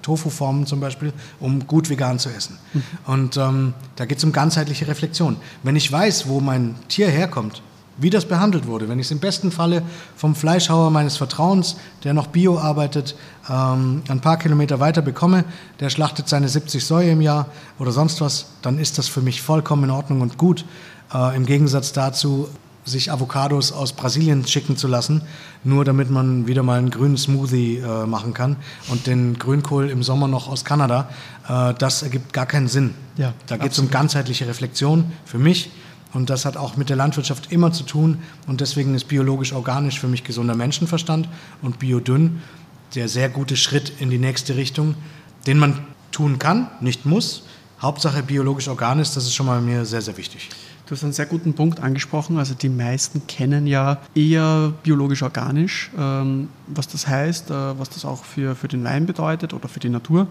Tofu-Formen 0.02 0.66
zum 0.66 0.80
Beispiel, 0.80 1.14
um 1.40 1.68
gut 1.68 1.90
vegan 1.90 2.20
zu 2.20 2.30
essen. 2.30 2.58
Mhm. 2.74 2.84
Und 3.06 3.38
ähm, 3.38 3.74
da 3.96 4.06
geht 4.06 4.18
es 4.18 4.24
um 4.24 4.32
ganzheitliche 4.32 4.88
Reflexion. 4.88 5.38
Wenn 5.64 5.76
ich 5.76 5.90
weiß, 5.90 6.28
wo 6.28 6.40
mein 6.40 6.76
Tier 6.90 7.08
herkommt, 7.08 7.62
wie 7.98 8.10
das 8.10 8.26
behandelt 8.26 8.68
wurde. 8.68 8.90
Wenn 8.90 9.00
ich 9.00 9.08
es 9.08 9.12
im 9.12 9.20
besten 9.20 9.52
Falle 9.52 9.84
vom 10.16 10.36
Fleischhauer 10.36 10.90
meines 10.90 11.18
Vertrauens, 11.18 11.78
der 12.04 12.14
noch 12.14 12.28
bio 12.28 12.58
arbeitet, 12.58 13.16
ähm, 13.50 14.02
ein 14.08 14.22
paar 14.22 14.38
Kilometer 14.38 14.80
weiter 14.80 15.02
bekomme, 15.02 15.46
der 15.80 15.90
schlachtet 15.90 16.28
seine 16.28 16.50
70 16.50 16.84
Säue 16.86 17.12
im 17.12 17.22
Jahr 17.22 17.48
oder 17.80 17.92
sonst 17.92 18.22
was, 18.22 18.48
dann 18.62 18.80
ist 18.80 18.98
das 18.98 19.08
für 19.08 19.22
mich 19.22 19.42
vollkommen 19.42 19.86
in 19.86 19.92
Ordnung 19.92 20.22
und 20.22 20.38
gut. 20.38 20.66
Äh, 21.14 21.36
Im 21.36 21.46
Gegensatz 21.46 21.94
dazu, 21.94 22.50
sich 22.86 23.12
Avocados 23.12 23.72
aus 23.72 23.94
Brasilien 23.94 24.46
schicken 24.46 24.76
zu 24.76 24.88
lassen, 24.88 25.22
nur 25.64 25.86
damit 25.86 26.10
man 26.10 26.48
wieder 26.48 26.64
mal 26.64 26.80
einen 26.80 26.90
grünen 26.90 27.18
Smoothie 27.18 27.78
äh, 27.78 28.06
machen 28.06 28.34
kann 28.34 28.58
und 28.90 29.08
den 29.08 29.40
Grünkohl 29.40 29.90
im 29.90 30.04
Sommer 30.04 30.28
noch 30.28 30.50
aus 30.50 30.66
Kanada, 30.66 31.10
äh, 31.48 31.74
das 31.78 32.04
ergibt 32.04 32.34
gar 32.34 32.46
keinen 32.46 32.68
Sinn. 32.68 32.94
Ja, 33.16 33.34
da 33.48 33.58
geht 33.58 33.72
es 33.72 33.80
um 33.80 33.90
ganzheitliche 33.90 34.48
Reflexion 34.48 35.12
für 35.26 35.38
mich 35.38 35.72
und 36.14 36.30
das 36.30 36.46
hat 36.46 36.58
auch 36.58 36.78
mit 36.78 36.90
der 36.90 36.96
Landwirtschaft 36.96 37.52
immer 37.52 37.72
zu 37.72 37.84
tun. 37.84 38.20
Und 38.48 38.62
deswegen 38.62 38.94
ist 38.94 39.08
biologisch-organisch 39.08 40.00
für 40.00 40.08
mich 40.08 40.24
gesunder 40.24 40.56
Menschenverstand 40.56 41.28
und 41.62 41.80
biodünn 41.80 42.42
der 42.96 43.10
sehr 43.10 43.30
gute 43.30 43.58
Schritt 43.58 43.92
in 44.00 44.12
die 44.12 44.20
nächste 44.20 44.56
Richtung, 44.56 44.94
den 45.48 45.58
man 45.58 45.80
tun 46.12 46.38
kann, 46.38 46.68
nicht 46.80 47.06
muss. 47.06 47.44
Hauptsache 47.82 48.22
biologisch-organisch, 48.22 49.12
das 49.12 49.26
ist 49.26 49.34
schon 49.34 49.48
mal 49.48 49.62
mir 49.62 49.84
sehr, 49.86 50.02
sehr 50.02 50.16
wichtig. 50.16 50.50
Du 50.86 50.92
hast 50.92 51.04
einen 51.04 51.14
sehr 51.14 51.26
guten 51.26 51.54
Punkt 51.54 51.80
angesprochen. 51.80 52.38
Also 52.38 52.54
die 52.54 52.70
meisten 52.70 53.26
kennen 53.26 53.68
ja 53.68 54.00
eher 54.14 54.74
biologisch-organisch, 54.84 55.92
ähm, 55.98 56.50
was 56.68 56.88
das 56.88 57.08
heißt, 57.08 57.50
äh, 57.50 57.80
was 57.80 57.90
das 57.90 58.06
auch 58.06 58.24
für, 58.24 58.56
für 58.56 58.68
den 58.68 58.84
Wein 58.84 59.06
bedeutet 59.06 59.54
oder 59.54 59.68
für 59.68 59.80
die 59.80 59.90
Natur. 59.90 60.28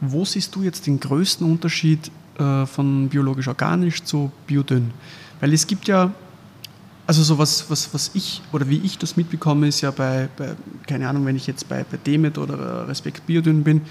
Wo 0.00 0.24
siehst 0.24 0.54
du 0.54 0.62
jetzt 0.62 0.86
den 0.86 1.00
größten 1.00 1.48
Unterschied 1.48 2.10
äh, 2.38 2.66
von 2.66 3.08
biologisch-organisch 3.08 4.04
zu 4.04 4.30
biodünn. 4.46 4.92
Weil 5.40 5.52
es 5.52 5.66
gibt 5.66 5.88
ja, 5.88 6.12
also 7.06 7.22
so 7.22 7.38
was, 7.38 7.70
was, 7.70 7.92
was 7.94 8.10
ich 8.14 8.42
oder 8.52 8.68
wie 8.68 8.78
ich 8.78 8.98
das 8.98 9.16
mitbekomme, 9.16 9.68
ist 9.68 9.80
ja 9.80 9.90
bei, 9.90 10.28
bei 10.36 10.54
keine 10.86 11.08
Ahnung, 11.08 11.24
wenn 11.26 11.36
ich 11.36 11.46
jetzt 11.46 11.68
bei, 11.68 11.84
bei 11.84 11.96
Demet 11.96 12.38
oder 12.38 12.88
Respekt 12.88 13.26
Biodünn 13.26 13.64
bin, 13.64 13.82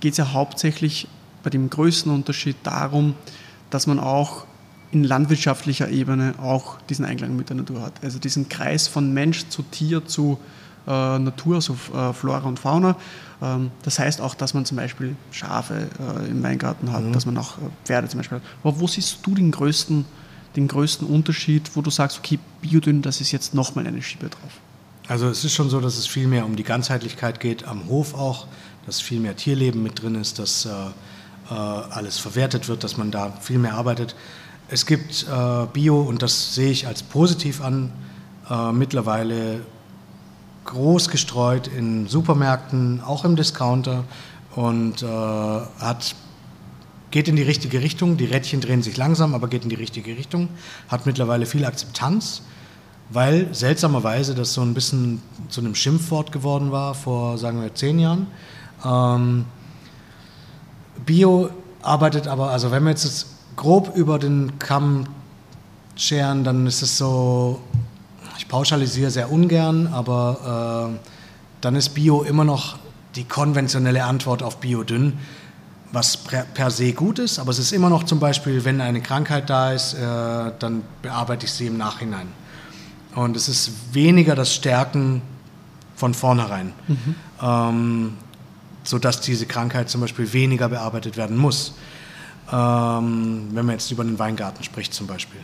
geht 0.00 0.12
es 0.12 0.18
ja 0.18 0.32
hauptsächlich 0.32 1.08
bei 1.42 1.50
dem 1.50 1.70
größten 1.70 2.12
Unterschied 2.12 2.56
darum, 2.64 3.14
dass 3.70 3.86
man 3.86 3.98
auch 3.98 4.46
in 4.92 5.04
landwirtschaftlicher 5.04 5.88
Ebene 5.88 6.34
auch 6.40 6.80
diesen 6.82 7.04
Einklang 7.04 7.36
mit 7.36 7.48
der 7.48 7.56
Natur 7.56 7.82
hat. 7.82 7.92
Also 8.02 8.18
diesen 8.18 8.48
Kreis 8.48 8.88
von 8.88 9.12
Mensch 9.12 9.48
zu 9.48 9.62
Tier 9.62 10.06
zu 10.06 10.38
äh, 10.86 11.18
Natur, 11.18 11.56
also 11.56 11.76
äh, 11.94 12.12
Flora 12.12 12.46
und 12.46 12.58
Fauna. 12.58 12.96
Ähm, 13.42 13.70
das 13.82 13.98
heißt 13.98 14.20
auch, 14.20 14.34
dass 14.34 14.54
man 14.54 14.64
zum 14.64 14.76
Beispiel 14.76 15.16
Schafe 15.30 15.88
äh, 15.98 16.30
im 16.30 16.42
Weingarten 16.42 16.92
hat, 16.92 17.02
mhm. 17.02 17.12
dass 17.12 17.26
man 17.26 17.36
auch 17.38 17.54
Pferde 17.84 18.08
zum 18.08 18.18
Beispiel 18.18 18.38
hat. 18.38 18.44
Aber 18.62 18.80
wo 18.80 18.86
siehst 18.86 19.18
du 19.22 19.34
den 19.34 19.50
größten, 19.50 20.04
den 20.56 20.68
größten 20.68 21.06
Unterschied, 21.06 21.70
wo 21.74 21.82
du 21.82 21.90
sagst, 21.90 22.18
okay, 22.18 22.38
Biodünn, 22.60 23.02
das 23.02 23.20
ist 23.20 23.32
jetzt 23.32 23.54
nochmal 23.54 23.86
eine 23.86 24.02
Schiebe 24.02 24.28
drauf? 24.28 24.60
Also 25.08 25.28
es 25.28 25.44
ist 25.44 25.52
schon 25.52 25.70
so, 25.70 25.80
dass 25.80 25.96
es 25.96 26.06
viel 26.06 26.26
mehr 26.26 26.44
um 26.44 26.56
die 26.56 26.64
Ganzheitlichkeit 26.64 27.38
geht, 27.38 27.64
am 27.64 27.86
Hof 27.86 28.14
auch, 28.14 28.46
dass 28.86 29.00
viel 29.00 29.20
mehr 29.20 29.36
Tierleben 29.36 29.82
mit 29.82 30.02
drin 30.02 30.16
ist, 30.16 30.38
dass 30.38 30.66
äh, 30.66 31.52
alles 31.52 32.18
verwertet 32.18 32.68
wird, 32.68 32.82
dass 32.82 32.96
man 32.96 33.12
da 33.12 33.32
viel 33.40 33.58
mehr 33.58 33.74
arbeitet. 33.74 34.16
Es 34.68 34.84
gibt 34.84 35.26
äh, 35.30 35.66
Bio, 35.72 36.00
und 36.00 36.22
das 36.22 36.56
sehe 36.56 36.70
ich 36.70 36.88
als 36.88 37.04
positiv 37.04 37.60
an, 37.60 37.92
äh, 38.50 38.72
mittlerweile 38.72 39.60
groß 40.66 41.08
gestreut 41.08 41.68
in 41.68 42.06
Supermärkten, 42.06 43.00
auch 43.00 43.24
im 43.24 43.36
Discounter 43.36 44.04
und 44.54 45.02
äh, 45.02 45.06
hat, 45.06 46.14
geht 47.10 47.28
in 47.28 47.36
die 47.36 47.42
richtige 47.42 47.80
Richtung. 47.80 48.16
Die 48.16 48.24
Rädchen 48.24 48.60
drehen 48.60 48.82
sich 48.82 48.96
langsam, 48.96 49.34
aber 49.34 49.48
geht 49.48 49.64
in 49.64 49.70
die 49.70 49.76
richtige 49.76 50.16
Richtung. 50.16 50.48
Hat 50.88 51.06
mittlerweile 51.06 51.46
viel 51.46 51.64
Akzeptanz, 51.64 52.42
weil 53.10 53.54
seltsamerweise 53.54 54.34
das 54.34 54.52
so 54.54 54.62
ein 54.62 54.74
bisschen 54.74 55.22
zu 55.48 55.60
einem 55.60 55.74
Schimpfwort 55.74 56.32
geworden 56.32 56.72
war 56.72 56.94
vor, 56.94 57.38
sagen 57.38 57.60
wir, 57.62 57.74
zehn 57.74 57.98
Jahren. 57.98 58.26
Ähm, 58.84 59.44
Bio 61.04 61.50
arbeitet 61.82 62.26
aber, 62.26 62.50
also 62.50 62.70
wenn 62.70 62.82
wir 62.84 62.90
jetzt 62.90 63.26
grob 63.54 63.96
über 63.96 64.18
den 64.18 64.58
Kamm 64.58 65.06
scheren, 65.94 66.44
dann 66.44 66.66
ist 66.66 66.82
es 66.82 66.98
so 66.98 67.60
ich 68.46 68.50
pauschalisiere 68.50 69.10
sehr 69.10 69.32
ungern, 69.32 69.88
aber 69.88 70.92
äh, 70.94 71.08
dann 71.60 71.74
ist 71.74 71.90
Bio 71.90 72.22
immer 72.22 72.44
noch 72.44 72.78
die 73.16 73.24
konventionelle 73.24 74.04
Antwort 74.04 74.42
auf 74.42 74.58
Biodünn, 74.58 75.14
was 75.90 76.16
per 76.16 76.70
se 76.70 76.92
gut 76.92 77.18
ist, 77.18 77.40
aber 77.40 77.50
es 77.50 77.58
ist 77.58 77.72
immer 77.72 77.88
noch 77.88 78.04
zum 78.04 78.20
Beispiel, 78.20 78.64
wenn 78.64 78.80
eine 78.80 79.00
Krankheit 79.00 79.50
da 79.50 79.72
ist, 79.72 79.94
äh, 79.94 79.98
dann 80.58 80.82
bearbeite 81.02 81.46
ich 81.46 81.52
sie 81.52 81.66
im 81.66 81.76
Nachhinein. 81.76 82.28
Und 83.16 83.36
es 83.36 83.48
ist 83.48 83.70
weniger 83.92 84.36
das 84.36 84.54
Stärken 84.54 85.22
von 85.96 86.14
vornherein, 86.14 86.72
mhm. 86.86 87.14
ähm, 87.42 88.16
sodass 88.84 89.22
diese 89.22 89.46
Krankheit 89.46 89.90
zum 89.90 90.02
Beispiel 90.02 90.32
weniger 90.32 90.68
bearbeitet 90.68 91.16
werden 91.16 91.36
muss. 91.36 91.74
Ähm, 92.52 93.48
wenn 93.52 93.66
man 93.66 93.70
jetzt 93.70 93.90
über 93.90 94.04
den 94.04 94.20
Weingarten 94.20 94.62
spricht 94.62 94.94
zum 94.94 95.08
Beispiel. 95.08 95.40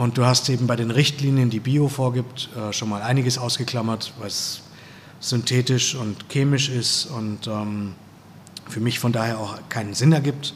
Und 0.00 0.16
du 0.16 0.24
hast 0.24 0.48
eben 0.48 0.66
bei 0.66 0.76
den 0.76 0.90
Richtlinien, 0.90 1.50
die 1.50 1.60
Bio 1.60 1.88
vorgibt, 1.88 2.48
äh, 2.56 2.72
schon 2.72 2.88
mal 2.88 3.02
einiges 3.02 3.36
ausgeklammert, 3.36 4.14
was 4.18 4.62
synthetisch 5.20 5.94
und 5.94 6.30
chemisch 6.30 6.70
ist 6.70 7.04
und 7.04 7.46
ähm, 7.46 7.94
für 8.66 8.80
mich 8.80 8.98
von 8.98 9.12
daher 9.12 9.38
auch 9.38 9.58
keinen 9.68 9.92
Sinn 9.92 10.12
ergibt, 10.14 10.54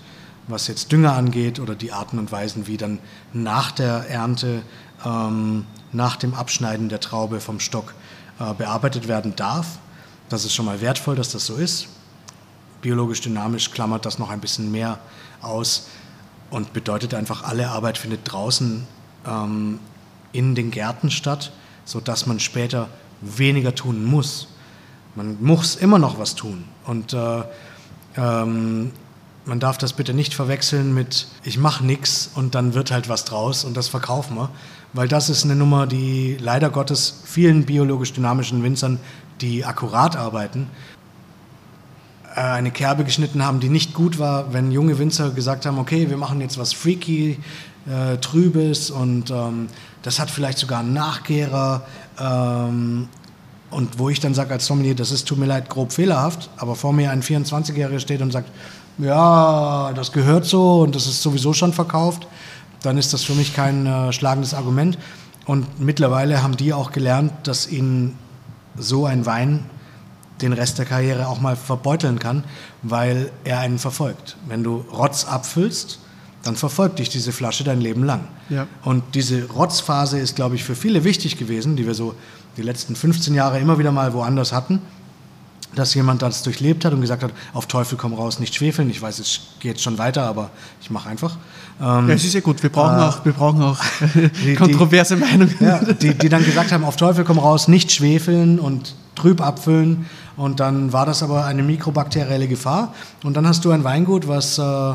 was 0.48 0.66
jetzt 0.66 0.92
Dünger 0.92 1.12
angeht 1.12 1.60
oder 1.60 1.74
die 1.74 1.92
Arten 1.92 2.18
und 2.18 2.32
Weisen, 2.32 2.66
wie 2.66 2.78
dann 2.78 3.00
nach 3.34 3.70
der 3.70 4.08
Ernte, 4.08 4.62
ähm, 5.04 5.66
nach 5.92 6.16
dem 6.16 6.32
Abschneiden 6.32 6.88
der 6.88 7.00
Traube 7.00 7.38
vom 7.38 7.60
Stock 7.60 7.92
äh, 8.40 8.54
bearbeitet 8.54 9.08
werden 9.08 9.36
darf. 9.36 9.78
Das 10.30 10.46
ist 10.46 10.54
schon 10.54 10.64
mal 10.64 10.80
wertvoll, 10.80 11.16
dass 11.16 11.32
das 11.32 11.44
so 11.44 11.56
ist. 11.56 11.88
Biologisch 12.80 13.20
dynamisch 13.20 13.72
klammert 13.72 14.06
das 14.06 14.18
noch 14.18 14.30
ein 14.30 14.40
bisschen 14.40 14.70
mehr 14.70 15.00
aus 15.42 15.88
und 16.48 16.72
bedeutet 16.72 17.12
einfach, 17.12 17.42
alle 17.42 17.68
Arbeit 17.68 17.98
findet 17.98 18.20
draußen 18.24 18.86
ähm, 19.26 19.78
in 20.32 20.54
den 20.54 20.70
Gärten 20.70 21.10
statt, 21.10 21.52
sodass 21.84 22.26
man 22.26 22.40
später 22.40 22.88
weniger 23.20 23.74
tun 23.74 24.04
muss. 24.04 24.48
Man 25.14 25.42
muss 25.42 25.76
immer 25.76 25.98
noch 25.98 26.18
was 26.18 26.34
tun. 26.34 26.64
Und 26.84 27.12
äh, 27.12 27.42
ähm, 28.16 28.92
man 29.46 29.60
darf 29.60 29.78
das 29.78 29.92
bitte 29.92 30.14
nicht 30.14 30.34
verwechseln 30.34 30.94
mit, 30.94 31.26
ich 31.42 31.58
mache 31.58 31.84
nichts 31.84 32.30
und 32.34 32.54
dann 32.54 32.74
wird 32.74 32.90
halt 32.90 33.08
was 33.08 33.24
draus 33.24 33.64
und 33.64 33.76
das 33.76 33.88
verkaufen 33.88 34.36
wir. 34.36 34.50
Weil 34.92 35.08
das 35.08 35.28
ist 35.28 35.44
eine 35.44 35.56
Nummer, 35.56 35.86
die 35.86 36.36
leider 36.40 36.70
Gottes 36.70 37.22
vielen 37.24 37.64
biologisch 37.64 38.12
dynamischen 38.12 38.62
Winzern, 38.62 39.00
die 39.40 39.64
akkurat 39.64 40.16
arbeiten, 40.16 40.68
äh, 42.34 42.40
eine 42.40 42.70
Kerbe 42.70 43.04
geschnitten 43.04 43.44
haben, 43.44 43.60
die 43.60 43.68
nicht 43.68 43.94
gut 43.94 44.18
war, 44.18 44.52
wenn 44.52 44.70
junge 44.70 44.98
Winzer 44.98 45.30
gesagt 45.30 45.66
haben, 45.66 45.78
okay, 45.78 46.08
wir 46.10 46.16
machen 46.16 46.40
jetzt 46.40 46.58
was 46.58 46.72
freaky, 46.72 47.38
äh, 47.86 48.16
Trübes 48.18 48.90
und 48.90 49.30
ähm, 49.30 49.68
das 50.02 50.18
hat 50.18 50.30
vielleicht 50.30 50.58
sogar 50.58 50.80
einen 50.80 50.92
Nachgärer. 50.92 51.82
Ähm, 52.18 53.08
und 53.70 53.98
wo 53.98 54.08
ich 54.08 54.20
dann 54.20 54.34
sage 54.34 54.52
als 54.52 54.66
Sommelier, 54.66 54.94
das 54.94 55.10
ist, 55.10 55.26
tut 55.26 55.38
mir 55.38 55.46
leid, 55.46 55.68
grob 55.68 55.92
fehlerhaft, 55.92 56.48
aber 56.56 56.76
vor 56.76 56.92
mir 56.92 57.10
ein 57.10 57.22
24-Jähriger 57.22 57.98
steht 57.98 58.22
und 58.22 58.30
sagt, 58.30 58.50
ja, 58.98 59.92
das 59.94 60.12
gehört 60.12 60.44
so 60.44 60.82
und 60.82 60.94
das 60.94 61.06
ist 61.06 61.22
sowieso 61.22 61.52
schon 61.52 61.72
verkauft, 61.72 62.28
dann 62.82 62.98
ist 62.98 63.12
das 63.12 63.24
für 63.24 63.34
mich 63.34 63.54
kein 63.54 63.86
äh, 63.86 64.12
schlagendes 64.12 64.54
Argument. 64.54 64.98
Und 65.46 65.80
mittlerweile 65.80 66.42
haben 66.42 66.56
die 66.56 66.72
auch 66.72 66.92
gelernt, 66.92 67.32
dass 67.42 67.66
ihnen 67.66 68.16
so 68.76 69.06
ein 69.06 69.26
Wein 69.26 69.64
den 70.40 70.52
Rest 70.52 70.78
der 70.78 70.84
Karriere 70.84 71.28
auch 71.28 71.40
mal 71.40 71.56
verbeuteln 71.56 72.18
kann, 72.18 72.44
weil 72.82 73.30
er 73.44 73.60
einen 73.60 73.78
verfolgt. 73.78 74.36
Wenn 74.46 74.62
du 74.62 74.84
Rotz 74.92 75.24
abfüllst, 75.24 76.00
dann 76.44 76.56
verfolgt 76.56 76.98
dich 76.98 77.08
diese 77.08 77.32
Flasche 77.32 77.64
dein 77.64 77.80
Leben 77.80 78.04
lang. 78.04 78.20
Ja. 78.50 78.66
Und 78.82 79.02
diese 79.14 79.48
Rotzphase 79.48 80.18
ist, 80.18 80.36
glaube 80.36 80.54
ich, 80.54 80.64
für 80.64 80.74
viele 80.74 81.02
wichtig 81.04 81.38
gewesen, 81.38 81.76
die 81.76 81.86
wir 81.86 81.94
so 81.94 82.14
die 82.56 82.62
letzten 82.62 82.94
15 82.94 83.34
Jahre 83.34 83.58
immer 83.58 83.78
wieder 83.78 83.92
mal 83.92 84.12
woanders 84.12 84.52
hatten, 84.52 84.80
dass 85.74 85.94
jemand 85.94 86.22
das 86.22 86.42
durchlebt 86.42 86.84
hat 86.84 86.92
und 86.92 87.00
gesagt 87.00 87.22
hat, 87.22 87.32
auf 87.52 87.66
Teufel 87.66 87.98
komm 87.98 88.14
raus, 88.14 88.38
nicht 88.38 88.54
schwefeln. 88.54 88.90
Ich 88.90 89.02
weiß, 89.02 89.18
es 89.18 89.40
geht 89.58 89.80
schon 89.80 89.98
weiter, 89.98 90.22
aber 90.22 90.50
ich 90.80 90.90
mache 90.90 91.08
einfach. 91.08 91.36
Ähm, 91.80 92.08
ja, 92.08 92.14
es 92.14 92.24
ist 92.24 92.34
ja 92.34 92.40
gut, 92.40 92.62
wir 92.62 92.70
brauchen 92.70 92.98
äh, 92.98 93.02
auch, 93.02 93.24
wir 93.24 93.32
brauchen 93.32 93.62
auch 93.62 93.78
die, 94.44 94.54
kontroverse 94.54 95.16
Meinungen. 95.16 95.54
Ja, 95.60 95.78
die, 95.78 96.14
die 96.14 96.28
dann 96.28 96.44
gesagt 96.44 96.72
haben, 96.72 96.84
auf 96.84 96.96
Teufel 96.96 97.24
komm 97.24 97.38
raus, 97.38 97.68
nicht 97.68 97.90
schwefeln 97.90 98.60
und 98.60 98.94
trüb 99.14 99.40
abfüllen. 99.40 100.06
Und 100.36 100.60
dann 100.60 100.92
war 100.92 101.06
das 101.06 101.22
aber 101.22 101.44
eine 101.46 101.62
mikrobakterielle 101.62 102.48
Gefahr. 102.48 102.92
Und 103.22 103.36
dann 103.36 103.46
hast 103.46 103.64
du 103.64 103.70
ein 103.70 103.82
Weingut, 103.82 104.28
was... 104.28 104.58
Äh, 104.58 104.94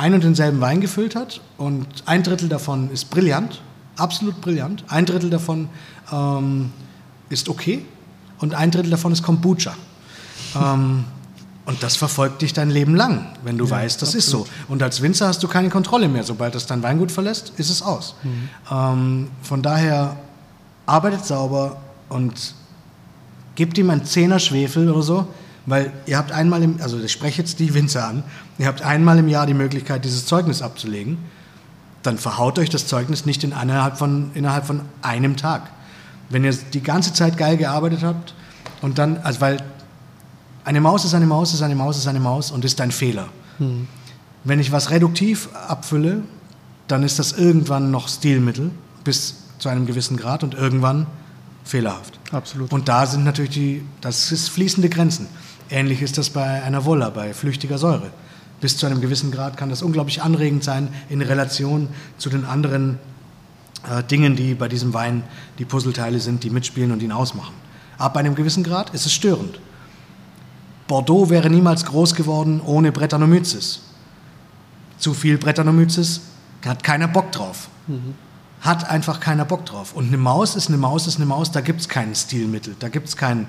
ein 0.00 0.14
und 0.14 0.24
denselben 0.24 0.60
Wein 0.60 0.80
gefüllt 0.80 1.14
hat 1.14 1.40
und 1.58 1.86
ein 2.06 2.22
Drittel 2.22 2.48
davon 2.48 2.90
ist 2.90 3.10
brillant, 3.10 3.60
absolut 3.96 4.40
brillant, 4.40 4.82
ein 4.88 5.04
Drittel 5.04 5.28
davon 5.28 5.68
ähm, 6.10 6.72
ist 7.28 7.48
okay 7.48 7.84
und 8.38 8.54
ein 8.54 8.70
Drittel 8.70 8.90
davon 8.90 9.12
ist 9.12 9.22
Kombucha. 9.22 9.74
ähm, 10.56 11.04
und 11.66 11.82
das 11.82 11.96
verfolgt 11.96 12.42
dich 12.42 12.52
dein 12.54 12.70
Leben 12.70 12.96
lang, 12.96 13.26
wenn 13.44 13.58
du 13.58 13.66
ja, 13.66 13.72
weißt, 13.72 14.00
das 14.00 14.14
absolut. 14.16 14.24
ist 14.24 14.30
so. 14.30 14.72
Und 14.72 14.82
als 14.82 15.02
Winzer 15.02 15.28
hast 15.28 15.42
du 15.42 15.46
keine 15.46 15.68
Kontrolle 15.68 16.08
mehr. 16.08 16.24
Sobald 16.24 16.54
das 16.54 16.66
dein 16.66 16.82
Weingut 16.82 17.12
verlässt, 17.12 17.52
ist 17.58 17.70
es 17.70 17.82
aus. 17.82 18.16
Mhm. 18.22 18.48
Ähm, 18.72 19.28
von 19.42 19.62
daher 19.62 20.16
arbeitet 20.86 21.24
sauber 21.26 21.76
und 22.08 22.54
gebt 23.54 23.76
ihm 23.78 23.90
einen 23.90 24.04
Zehner 24.04 24.40
Schwefel 24.40 24.90
oder 24.90 25.02
so, 25.02 25.26
weil 25.66 25.92
ihr 26.06 26.16
habt 26.18 26.32
einmal 26.32 26.62
im, 26.62 26.80
also 26.80 26.98
ich 26.98 27.12
spreche 27.12 27.42
jetzt 27.42 27.58
die 27.58 27.74
Winzer 27.74 28.06
an, 28.06 28.22
ihr 28.58 28.66
habt 28.66 28.82
einmal 28.82 29.18
im 29.18 29.28
Jahr 29.28 29.46
die 29.46 29.54
Möglichkeit, 29.54 30.04
dieses 30.04 30.26
Zeugnis 30.26 30.62
abzulegen. 30.62 31.18
Dann 32.02 32.16
verhaut 32.16 32.58
euch 32.58 32.70
das 32.70 32.86
Zeugnis 32.86 33.26
nicht 33.26 33.44
in 33.44 33.52
innerhalb, 33.52 33.98
von, 33.98 34.30
innerhalb 34.34 34.64
von 34.66 34.82
einem 35.02 35.36
Tag. 35.36 35.70
Wenn 36.30 36.44
ihr 36.44 36.52
die 36.52 36.82
ganze 36.82 37.12
Zeit 37.12 37.36
geil 37.36 37.56
gearbeitet 37.56 38.02
habt 38.02 38.34
und 38.80 38.98
dann, 38.98 39.18
also 39.18 39.40
weil 39.40 39.58
eine 40.64 40.80
Maus 40.80 41.04
ist 41.04 41.14
eine 41.14 41.26
Maus, 41.26 41.52
ist 41.52 41.62
eine 41.62 41.74
Maus, 41.74 41.98
ist 41.98 42.06
eine 42.06 42.20
Maus 42.20 42.50
und 42.50 42.64
ist 42.64 42.80
ein 42.80 42.90
Fehler. 42.90 43.28
Hm. 43.58 43.86
Wenn 44.44 44.60
ich 44.60 44.72
was 44.72 44.90
reduktiv 44.90 45.48
abfülle, 45.68 46.22
dann 46.88 47.02
ist 47.02 47.18
das 47.18 47.32
irgendwann 47.32 47.90
noch 47.90 48.08
Stilmittel 48.08 48.70
bis 49.04 49.36
zu 49.58 49.68
einem 49.68 49.86
gewissen 49.86 50.16
Grad 50.16 50.42
und 50.42 50.54
irgendwann 50.54 51.06
fehlerhaft. 51.64 52.18
Absolut. 52.32 52.72
Und 52.72 52.88
da 52.88 53.06
sind 53.06 53.24
natürlich 53.24 53.52
die, 53.52 53.82
das 54.00 54.32
ist 54.32 54.48
fließende 54.48 54.88
Grenzen. 54.88 55.28
Ähnlich 55.70 56.02
ist 56.02 56.18
das 56.18 56.30
bei 56.30 56.62
einer 56.62 56.84
Wolla, 56.84 57.10
bei 57.10 57.32
flüchtiger 57.32 57.78
Säure. 57.78 58.10
Bis 58.60 58.76
zu 58.76 58.86
einem 58.86 59.00
gewissen 59.00 59.30
Grad 59.30 59.56
kann 59.56 59.70
das 59.70 59.82
unglaublich 59.82 60.22
anregend 60.22 60.64
sein 60.64 60.88
in 61.08 61.22
Relation 61.22 61.88
zu 62.18 62.28
den 62.28 62.44
anderen 62.44 62.98
äh, 63.88 64.02
Dingen, 64.02 64.36
die 64.36 64.54
bei 64.54 64.68
diesem 64.68 64.92
Wein 64.92 65.22
die 65.58 65.64
Puzzleteile 65.64 66.20
sind, 66.20 66.44
die 66.44 66.50
mitspielen 66.50 66.92
und 66.92 67.02
ihn 67.02 67.12
ausmachen. 67.12 67.54
Ab 67.96 68.16
einem 68.16 68.34
gewissen 68.34 68.64
Grad 68.64 68.90
ist 68.90 69.06
es 69.06 69.12
störend. 69.12 69.60
Bordeaux 70.88 71.30
wäre 71.30 71.48
niemals 71.48 71.84
groß 71.84 72.14
geworden 72.14 72.60
ohne 72.60 72.92
Brettanomyces. 72.92 73.80
Zu 74.98 75.14
viel 75.14 75.38
Brettanomyces 75.38 76.20
hat 76.66 76.82
keiner 76.82 77.08
Bock 77.08 77.32
drauf. 77.32 77.68
Mhm. 77.86 78.14
Hat 78.60 78.90
einfach 78.90 79.20
keiner 79.20 79.44
Bock 79.44 79.64
drauf. 79.64 79.94
Und 79.94 80.08
eine 80.08 80.18
Maus 80.18 80.56
ist 80.56 80.68
eine 80.68 80.76
Maus, 80.76 81.06
ist 81.06 81.16
eine 81.16 81.26
Maus, 81.26 81.50
da 81.52 81.60
gibt 81.60 81.80
es 81.80 81.88
kein 81.88 82.14
Stilmittel, 82.14 82.74
da 82.78 82.88
gibt 82.88 83.08
es 83.08 83.16
kein. 83.16 83.48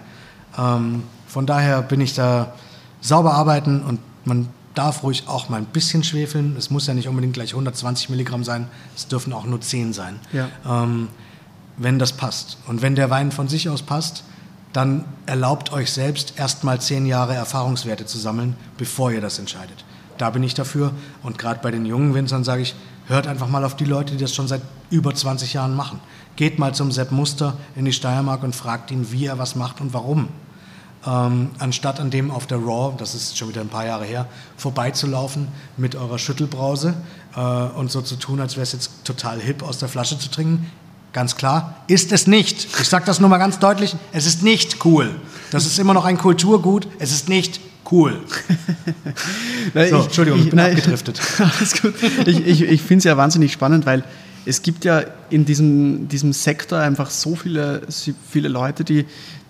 Ähm, 0.57 1.03
von 1.31 1.45
daher 1.45 1.81
bin 1.81 2.01
ich 2.01 2.13
da 2.13 2.53
sauber 2.99 3.33
arbeiten 3.33 3.83
und 3.83 4.01
man 4.25 4.49
darf 4.75 5.01
ruhig 5.01 5.23
auch 5.27 5.47
mal 5.47 5.57
ein 5.57 5.65
bisschen 5.65 6.03
schwefeln. 6.03 6.57
Es 6.57 6.69
muss 6.69 6.87
ja 6.87 6.93
nicht 6.93 7.07
unbedingt 7.07 7.33
gleich 7.33 7.51
120 7.51 8.09
Milligramm 8.09 8.43
sein, 8.43 8.67
es 8.97 9.07
dürfen 9.07 9.31
auch 9.31 9.45
nur 9.45 9.61
10 9.61 9.93
sein. 9.93 10.19
Ja. 10.33 10.49
Ähm, 10.65 11.07
wenn 11.77 11.99
das 11.99 12.11
passt. 12.11 12.57
Und 12.67 12.81
wenn 12.81 12.95
der 12.95 13.09
Wein 13.09 13.31
von 13.31 13.47
sich 13.47 13.69
aus 13.69 13.81
passt, 13.81 14.25
dann 14.73 15.05
erlaubt 15.25 15.71
euch 15.71 15.93
selbst 15.93 16.33
erstmal 16.37 16.81
zehn 16.81 17.05
Jahre 17.05 17.33
Erfahrungswerte 17.33 18.05
zu 18.05 18.17
sammeln, 18.17 18.57
bevor 18.77 19.13
ihr 19.13 19.21
das 19.21 19.39
entscheidet. 19.39 19.85
Da 20.17 20.31
bin 20.31 20.43
ich 20.43 20.53
dafür. 20.53 20.91
Und 21.23 21.37
gerade 21.37 21.61
bei 21.63 21.71
den 21.71 21.85
jungen 21.85 22.13
Winzern 22.13 22.43
sage 22.43 22.63
ich, 22.63 22.75
hört 23.07 23.25
einfach 23.25 23.47
mal 23.47 23.63
auf 23.63 23.77
die 23.77 23.85
Leute, 23.85 24.15
die 24.15 24.21
das 24.21 24.35
schon 24.35 24.49
seit 24.49 24.61
über 24.89 25.15
20 25.15 25.53
Jahren 25.53 25.77
machen. 25.77 26.01
Geht 26.35 26.59
mal 26.59 26.75
zum 26.75 26.91
Sepp 26.91 27.11
Muster 27.11 27.55
in 27.77 27.85
die 27.85 27.93
Steiermark 27.93 28.43
und 28.43 28.53
fragt 28.53 28.91
ihn, 28.91 29.13
wie 29.13 29.27
er 29.27 29.39
was 29.39 29.55
macht 29.55 29.79
und 29.79 29.93
warum. 29.93 30.27
Ähm, 31.05 31.49
anstatt 31.57 31.99
an 31.99 32.11
dem 32.11 32.29
auf 32.29 32.45
der 32.45 32.59
Raw, 32.59 32.93
das 32.97 33.15
ist 33.15 33.35
schon 33.35 33.49
wieder 33.49 33.61
ein 33.61 33.69
paar 33.69 33.85
Jahre 33.85 34.05
her, 34.05 34.27
vorbeizulaufen 34.55 35.47
mit 35.75 35.95
eurer 35.95 36.19
Schüttelbrause 36.19 36.93
äh, 37.35 37.39
und 37.39 37.89
so 37.89 38.01
zu 38.01 38.17
tun, 38.17 38.39
als 38.39 38.55
wäre 38.55 38.63
es 38.63 38.73
jetzt 38.73 38.91
total 39.03 39.39
hip, 39.39 39.63
aus 39.63 39.79
der 39.79 39.89
Flasche 39.89 40.19
zu 40.19 40.29
trinken. 40.29 40.69
Ganz 41.11 41.35
klar, 41.35 41.75
ist 41.87 42.11
es 42.11 42.27
nicht. 42.27 42.67
Ich 42.79 42.87
sage 42.87 43.05
das 43.05 43.19
nur 43.19 43.29
mal 43.29 43.39
ganz 43.39 43.57
deutlich, 43.57 43.95
es 44.11 44.27
ist 44.27 44.43
nicht 44.43 44.85
cool. 44.85 45.09
Das 45.49 45.65
ist 45.65 45.79
immer 45.79 45.93
noch 45.93 46.05
ein 46.05 46.17
Kulturgut, 46.17 46.87
es 46.99 47.11
ist 47.11 47.27
nicht 47.27 47.59
cool. 47.91 48.21
so, 49.73 49.79
ich, 49.79 49.91
Entschuldigung, 49.91 50.39
ich 50.39 50.49
bin 50.49 50.57
nein, 50.57 50.71
abgedriftet. 50.77 51.19
Alles 51.39 51.81
gut. 51.81 51.95
Ich, 52.25 52.45
ich, 52.45 52.61
ich 52.61 52.81
finde 52.81 52.99
es 52.99 53.03
ja 53.05 53.17
wahnsinnig 53.17 53.51
spannend, 53.51 53.85
weil 53.85 54.03
es 54.45 54.61
gibt 54.61 54.85
ja 54.85 55.03
in 55.29 55.45
diesem, 55.45 56.07
diesem 56.07 56.33
Sektor 56.33 56.79
einfach 56.79 57.09
so 57.09 57.35
viele, 57.35 57.81
viele 58.29 58.47
Leute, 58.47 58.83
die, 58.83 59.05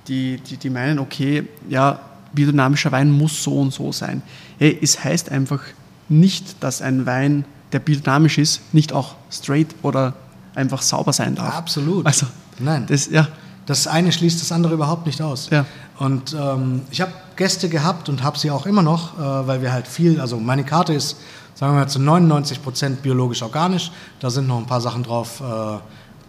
die, 0.08 0.38
die, 0.38 0.58
die 0.58 0.70
meinen, 0.70 1.00
okay, 1.00 1.48
ja, 1.70 2.00
biodynamischer 2.34 2.92
Wein 2.92 3.12
muss 3.12 3.44
so 3.44 3.60
und 3.60 3.74
so 3.74 3.92
sein. 3.92 4.22
Hey, 4.58 4.78
es 4.82 5.04
heißt 5.04 5.32
einfach 5.32 5.62
nicht, 6.10 6.64
dass 6.64 6.82
ein 6.82 7.06
Wein, 7.06 7.46
der 7.72 7.80
biodynamisch 7.80 8.38
ist, 8.38 8.62
nicht 8.74 8.94
auch 8.94 9.16
straight 9.30 9.76
oder 9.82 10.14
einfach 10.56 10.82
sauber 10.82 11.14
sein 11.14 11.36
darf. 11.36 11.56
Absolut. 11.56 12.06
Also, 12.06 12.26
Nein. 12.60 12.86
Das, 12.88 13.10
ja. 13.10 13.28
das 13.66 13.88
eine 13.88 14.12
schließt 14.12 14.42
das 14.42 14.52
andere 14.52 14.74
überhaupt 14.74 15.06
nicht 15.06 15.22
aus. 15.22 15.50
Ja. 15.50 15.66
Und 16.00 16.34
ähm, 16.34 16.82
ich 16.92 17.02
habe 17.02 17.12
Gäste 17.36 17.70
gehabt 17.70 18.10
und 18.10 18.24
habe 18.24 18.38
sie 18.38 18.52
auch 18.52 18.66
immer 18.66 18.82
noch, 18.82 19.18
äh, 19.18 19.48
weil 19.48 19.62
wir 19.62 19.72
halt 19.72 19.88
viel, 19.88 20.20
also 20.20 20.40
meine 20.40 20.64
Karte 20.64 20.94
ist, 20.94 21.18
sagen 21.56 21.74
wir 21.74 21.82
mal, 21.82 21.88
zu 21.88 22.00
99 22.00 22.62
Prozent 22.62 23.02
biologisch 23.02 23.42
organisch. 23.42 23.92
Da 24.20 24.30
sind 24.30 24.48
noch 24.48 24.58
ein 24.58 24.66
paar 24.66 24.82
Sachen 24.82 25.04
drauf, 25.04 25.42
äh, 25.42 25.78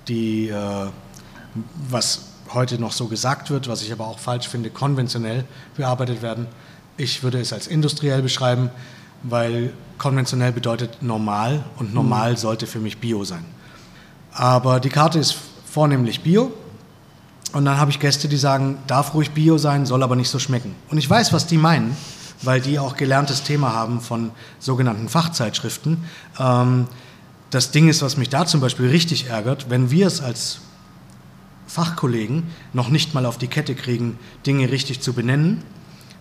die, 0.08 0.48
äh, 0.48 0.86
was 1.88 2.31
heute 2.54 2.80
noch 2.80 2.92
so 2.92 3.06
gesagt 3.06 3.50
wird, 3.50 3.68
was 3.68 3.82
ich 3.82 3.92
aber 3.92 4.06
auch 4.06 4.18
falsch 4.18 4.48
finde, 4.48 4.70
konventionell 4.70 5.44
bearbeitet 5.76 6.22
werden. 6.22 6.46
Ich 6.96 7.22
würde 7.22 7.40
es 7.40 7.52
als 7.52 7.66
industriell 7.66 8.22
beschreiben, 8.22 8.70
weil 9.22 9.72
konventionell 9.98 10.52
bedeutet 10.52 11.02
normal 11.02 11.64
und 11.78 11.94
normal 11.94 12.32
mhm. 12.32 12.36
sollte 12.36 12.66
für 12.66 12.78
mich 12.78 12.98
Bio 12.98 13.24
sein. 13.24 13.44
Aber 14.32 14.80
die 14.80 14.88
Karte 14.88 15.18
ist 15.18 15.36
vornehmlich 15.66 16.22
Bio. 16.22 16.52
Und 17.52 17.66
dann 17.66 17.78
habe 17.78 17.90
ich 17.90 18.00
Gäste, 18.00 18.28
die 18.28 18.38
sagen, 18.38 18.78
darf 18.86 19.12
ruhig 19.12 19.32
Bio 19.32 19.58
sein, 19.58 19.84
soll 19.84 20.02
aber 20.02 20.16
nicht 20.16 20.30
so 20.30 20.38
schmecken. 20.38 20.74
Und 20.90 20.98
ich 20.98 21.08
weiß, 21.08 21.32
was 21.34 21.46
die 21.46 21.58
meinen, 21.58 21.94
weil 22.42 22.60
die 22.60 22.78
auch 22.78 22.96
gelerntes 22.96 23.42
Thema 23.42 23.74
haben 23.74 24.00
von 24.00 24.30
sogenannten 24.58 25.08
Fachzeitschriften. 25.08 26.04
Ähm, 26.38 26.86
das 27.50 27.70
Ding 27.70 27.88
ist, 27.88 28.00
was 28.00 28.16
mich 28.16 28.30
da 28.30 28.46
zum 28.46 28.60
Beispiel 28.60 28.88
richtig 28.88 29.28
ärgert, 29.28 29.68
wenn 29.68 29.90
wir 29.90 30.06
es 30.06 30.22
als 30.22 30.60
Fachkollegen 31.66 32.44
noch 32.72 32.88
nicht 32.88 33.14
mal 33.14 33.26
auf 33.26 33.38
die 33.38 33.48
Kette 33.48 33.74
kriegen, 33.74 34.18
Dinge 34.46 34.70
richtig 34.70 35.00
zu 35.00 35.12
benennen, 35.12 35.62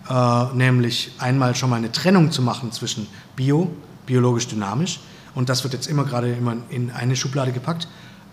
äh, 0.08 0.44
nämlich 0.54 1.12
einmal 1.18 1.54
schon 1.54 1.70
mal 1.70 1.76
eine 1.76 1.92
Trennung 1.92 2.30
zu 2.30 2.42
machen 2.42 2.72
zwischen 2.72 3.06
Bio, 3.36 3.70
biologisch 4.06 4.48
dynamisch, 4.48 5.00
und 5.34 5.48
das 5.48 5.64
wird 5.64 5.72
jetzt 5.72 5.86
immer 5.86 6.04
gerade 6.04 6.32
immer 6.32 6.56
in 6.68 6.90
eine 6.90 7.16
Schublade 7.16 7.52
gepackt, 7.52 7.88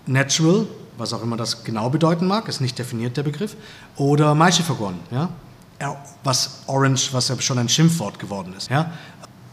Natural, 0.06 0.66
was 0.98 1.14
auch 1.14 1.22
immer 1.22 1.38
das 1.38 1.64
genau 1.64 1.90
bedeuten 1.90 2.28
mag, 2.28 2.48
ist 2.48 2.62
nicht 2.62 2.78
definiert 2.78 3.16
der 3.16 3.24
Begriff, 3.24 3.56
oder 3.96 4.36
Maischevergoren, 4.36 4.96
ja? 5.12 5.30
was 6.24 6.64
Orange, 6.68 7.14
was 7.14 7.30
ja 7.30 7.40
schon 7.40 7.58
ein 7.58 7.70
Schimpfwort 7.70 8.20
geworden 8.20 8.54
ist. 8.58 8.70
Ja? 8.70 8.92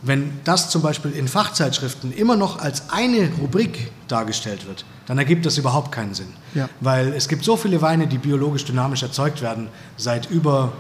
Wenn 0.02 0.40
das 0.44 0.70
zum 0.70 0.82
Beispiel 0.82 1.12
in 1.12 1.26
Fachzeitschriften 1.26 2.12
immer 2.12 2.36
noch 2.36 2.58
als 2.58 2.90
eine 2.90 3.30
Rubrik 3.40 3.90
dargestellt 4.08 4.66
wird, 4.66 4.84
dann 5.06 5.18
ergibt 5.18 5.46
das 5.46 5.56
überhaupt 5.58 5.90
keinen 5.92 6.14
Sinn. 6.14 6.32
Ja. 6.54 6.68
Weil 6.80 7.12
es 7.14 7.28
gibt 7.28 7.44
so 7.44 7.56
viele 7.56 7.80
Weine, 7.80 8.06
die 8.06 8.18
biologisch 8.18 8.64
dynamisch 8.64 9.02
erzeugt 9.02 9.40
werden, 9.40 9.68
seit 9.96 10.30
über 10.30 10.72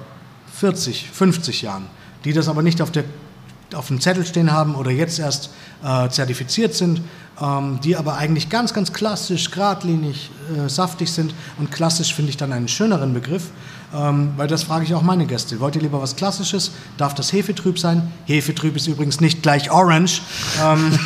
40, 0.54 1.10
50 1.10 1.62
Jahren, 1.62 1.86
die 2.24 2.32
das 2.32 2.48
aber 2.48 2.62
nicht 2.62 2.82
auf, 2.82 2.90
der, 2.90 3.04
auf 3.74 3.88
dem 3.88 4.00
Zettel 4.00 4.24
stehen 4.26 4.52
haben 4.52 4.74
oder 4.74 4.90
jetzt 4.90 5.18
erst 5.18 5.50
äh, 5.84 6.08
zertifiziert 6.08 6.74
sind, 6.74 7.00
ähm, 7.40 7.78
die 7.82 7.96
aber 7.96 8.16
eigentlich 8.16 8.48
ganz, 8.48 8.72
ganz 8.72 8.92
klassisch, 8.92 9.50
geradlinig, 9.50 10.30
äh, 10.56 10.68
saftig 10.68 11.12
sind. 11.12 11.34
Und 11.58 11.70
klassisch 11.70 12.14
finde 12.14 12.30
ich 12.30 12.36
dann 12.36 12.52
einen 12.52 12.68
schöneren 12.68 13.12
Begriff, 13.12 13.50
ähm, 13.94 14.32
weil 14.36 14.48
das 14.48 14.64
frage 14.64 14.84
ich 14.84 14.94
auch 14.94 15.02
meine 15.02 15.26
Gäste. 15.26 15.60
Wollt 15.60 15.76
ihr 15.76 15.82
lieber 15.82 16.00
was 16.02 16.16
Klassisches? 16.16 16.72
Darf 16.96 17.14
das 17.14 17.32
Hefetrüb 17.32 17.78
sein? 17.78 18.12
Hefetrüb 18.26 18.76
ist 18.76 18.86
übrigens 18.86 19.20
nicht 19.20 19.42
gleich 19.42 19.70
Orange. 19.70 20.22
Ähm, 20.62 20.98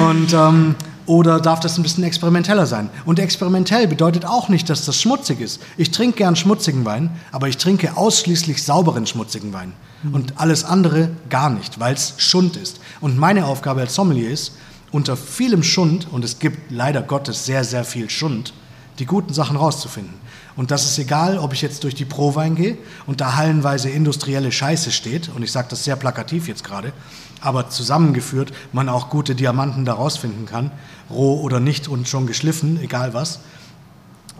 und 0.08 0.32
ähm, 0.32 0.74
oder 1.06 1.40
darf 1.40 1.60
das 1.60 1.78
ein 1.78 1.82
bisschen 1.82 2.04
experimenteller 2.04 2.66
sein? 2.66 2.88
Und 3.04 3.18
experimentell 3.18 3.88
bedeutet 3.88 4.24
auch 4.24 4.48
nicht, 4.48 4.70
dass 4.70 4.84
das 4.84 5.00
schmutzig 5.00 5.40
ist. 5.40 5.60
Ich 5.76 5.90
trinke 5.90 6.18
gern 6.18 6.36
schmutzigen 6.36 6.84
Wein, 6.84 7.10
aber 7.32 7.48
ich 7.48 7.56
trinke 7.56 7.96
ausschließlich 7.96 8.62
sauberen 8.62 9.06
schmutzigen 9.06 9.52
Wein. 9.52 9.72
Mhm. 10.02 10.14
Und 10.14 10.40
alles 10.40 10.64
andere 10.64 11.10
gar 11.28 11.50
nicht, 11.50 11.80
weil 11.80 11.94
es 11.94 12.14
Schund 12.18 12.56
ist. 12.56 12.80
Und 13.00 13.18
meine 13.18 13.46
Aufgabe 13.46 13.80
als 13.80 13.94
Sommelier 13.94 14.30
ist, 14.30 14.52
unter 14.92 15.16
vielem 15.16 15.62
Schund, 15.62 16.06
und 16.10 16.24
es 16.24 16.38
gibt 16.38 16.70
leider 16.70 17.02
Gottes 17.02 17.46
sehr, 17.46 17.64
sehr 17.64 17.84
viel 17.84 18.08
Schund, 18.08 18.52
die 18.98 19.06
guten 19.06 19.32
Sachen 19.32 19.56
rauszufinden. 19.56 20.14
Und 20.56 20.70
das 20.70 20.84
ist 20.84 20.98
egal, 20.98 21.38
ob 21.38 21.52
ich 21.52 21.62
jetzt 21.62 21.84
durch 21.84 21.94
die 21.94 22.04
Prowein 22.04 22.54
gehe 22.54 22.76
und 23.06 23.20
da 23.20 23.36
hallenweise 23.36 23.88
industrielle 23.88 24.52
Scheiße 24.52 24.90
steht, 24.90 25.30
und 25.34 25.42
ich 25.42 25.52
sage 25.52 25.68
das 25.70 25.84
sehr 25.84 25.96
plakativ 25.96 26.48
jetzt 26.48 26.64
gerade, 26.64 26.92
aber 27.40 27.70
zusammengeführt 27.70 28.52
man 28.72 28.88
auch 28.88 29.08
gute 29.08 29.34
Diamanten 29.34 29.84
da 29.84 29.94
rausfinden 29.94 30.46
kann, 30.46 30.70
roh 31.10 31.40
oder 31.40 31.58
nicht 31.58 31.88
und 31.88 32.06
schon 32.06 32.26
geschliffen, 32.26 32.78
egal 32.82 33.14
was. 33.14 33.40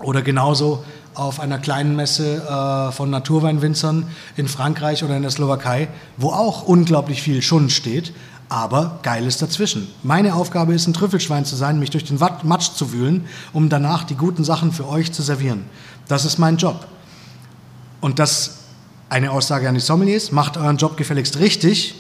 Oder 0.03 0.23
genauso 0.23 0.85
auf 1.15 1.41
einer 1.41 1.59
kleinen 1.59 1.97
Messe 1.97 2.43
äh, 2.43 2.93
von 2.93 3.11
Naturweinwinzern 3.11 4.07
in 4.37 4.49
Frankreich 4.49 5.05
oder 5.05 5.17
in 5.17 5.23
der 5.23 5.31
Slowakei, 5.31 5.89
wo 6.17 6.31
auch 6.31 6.63
unglaublich 6.63 7.23
viel 7.23 7.43
Schund 7.43 7.73
steht, 7.73 8.13
aber 8.49 8.99
Geiles 9.03 9.39
dazwischen. 9.39 9.89
Meine 10.03 10.35
Aufgabe 10.35 10.75
ist, 10.75 10.87
ein 10.87 10.93
Trüffelschwein 10.93 11.45
zu 11.45 11.57
sein, 11.57 11.79
mich 11.79 11.91
durch 11.91 12.05
den 12.05 12.19
Matsch 12.43 12.73
zu 12.75 12.93
wühlen, 12.93 13.27
um 13.53 13.69
danach 13.69 14.05
die 14.05 14.15
guten 14.15 14.45
Sachen 14.45 14.73
für 14.73 14.89
euch 14.89 15.13
zu 15.13 15.23
servieren. 15.23 15.65
Das 16.09 16.25
ist 16.25 16.39
mein 16.39 16.57
Job. 16.57 16.87
Und 18.01 18.19
das 18.19 18.59
eine 19.13 19.31
Aussage 19.31 19.69
an 19.69 19.75
die 19.75 19.81
Sommeliers, 19.81 20.33
macht 20.33 20.57
euren 20.57 20.79
Job 20.79 20.97
gefälligst 20.97 21.39
richtig 21.39 21.95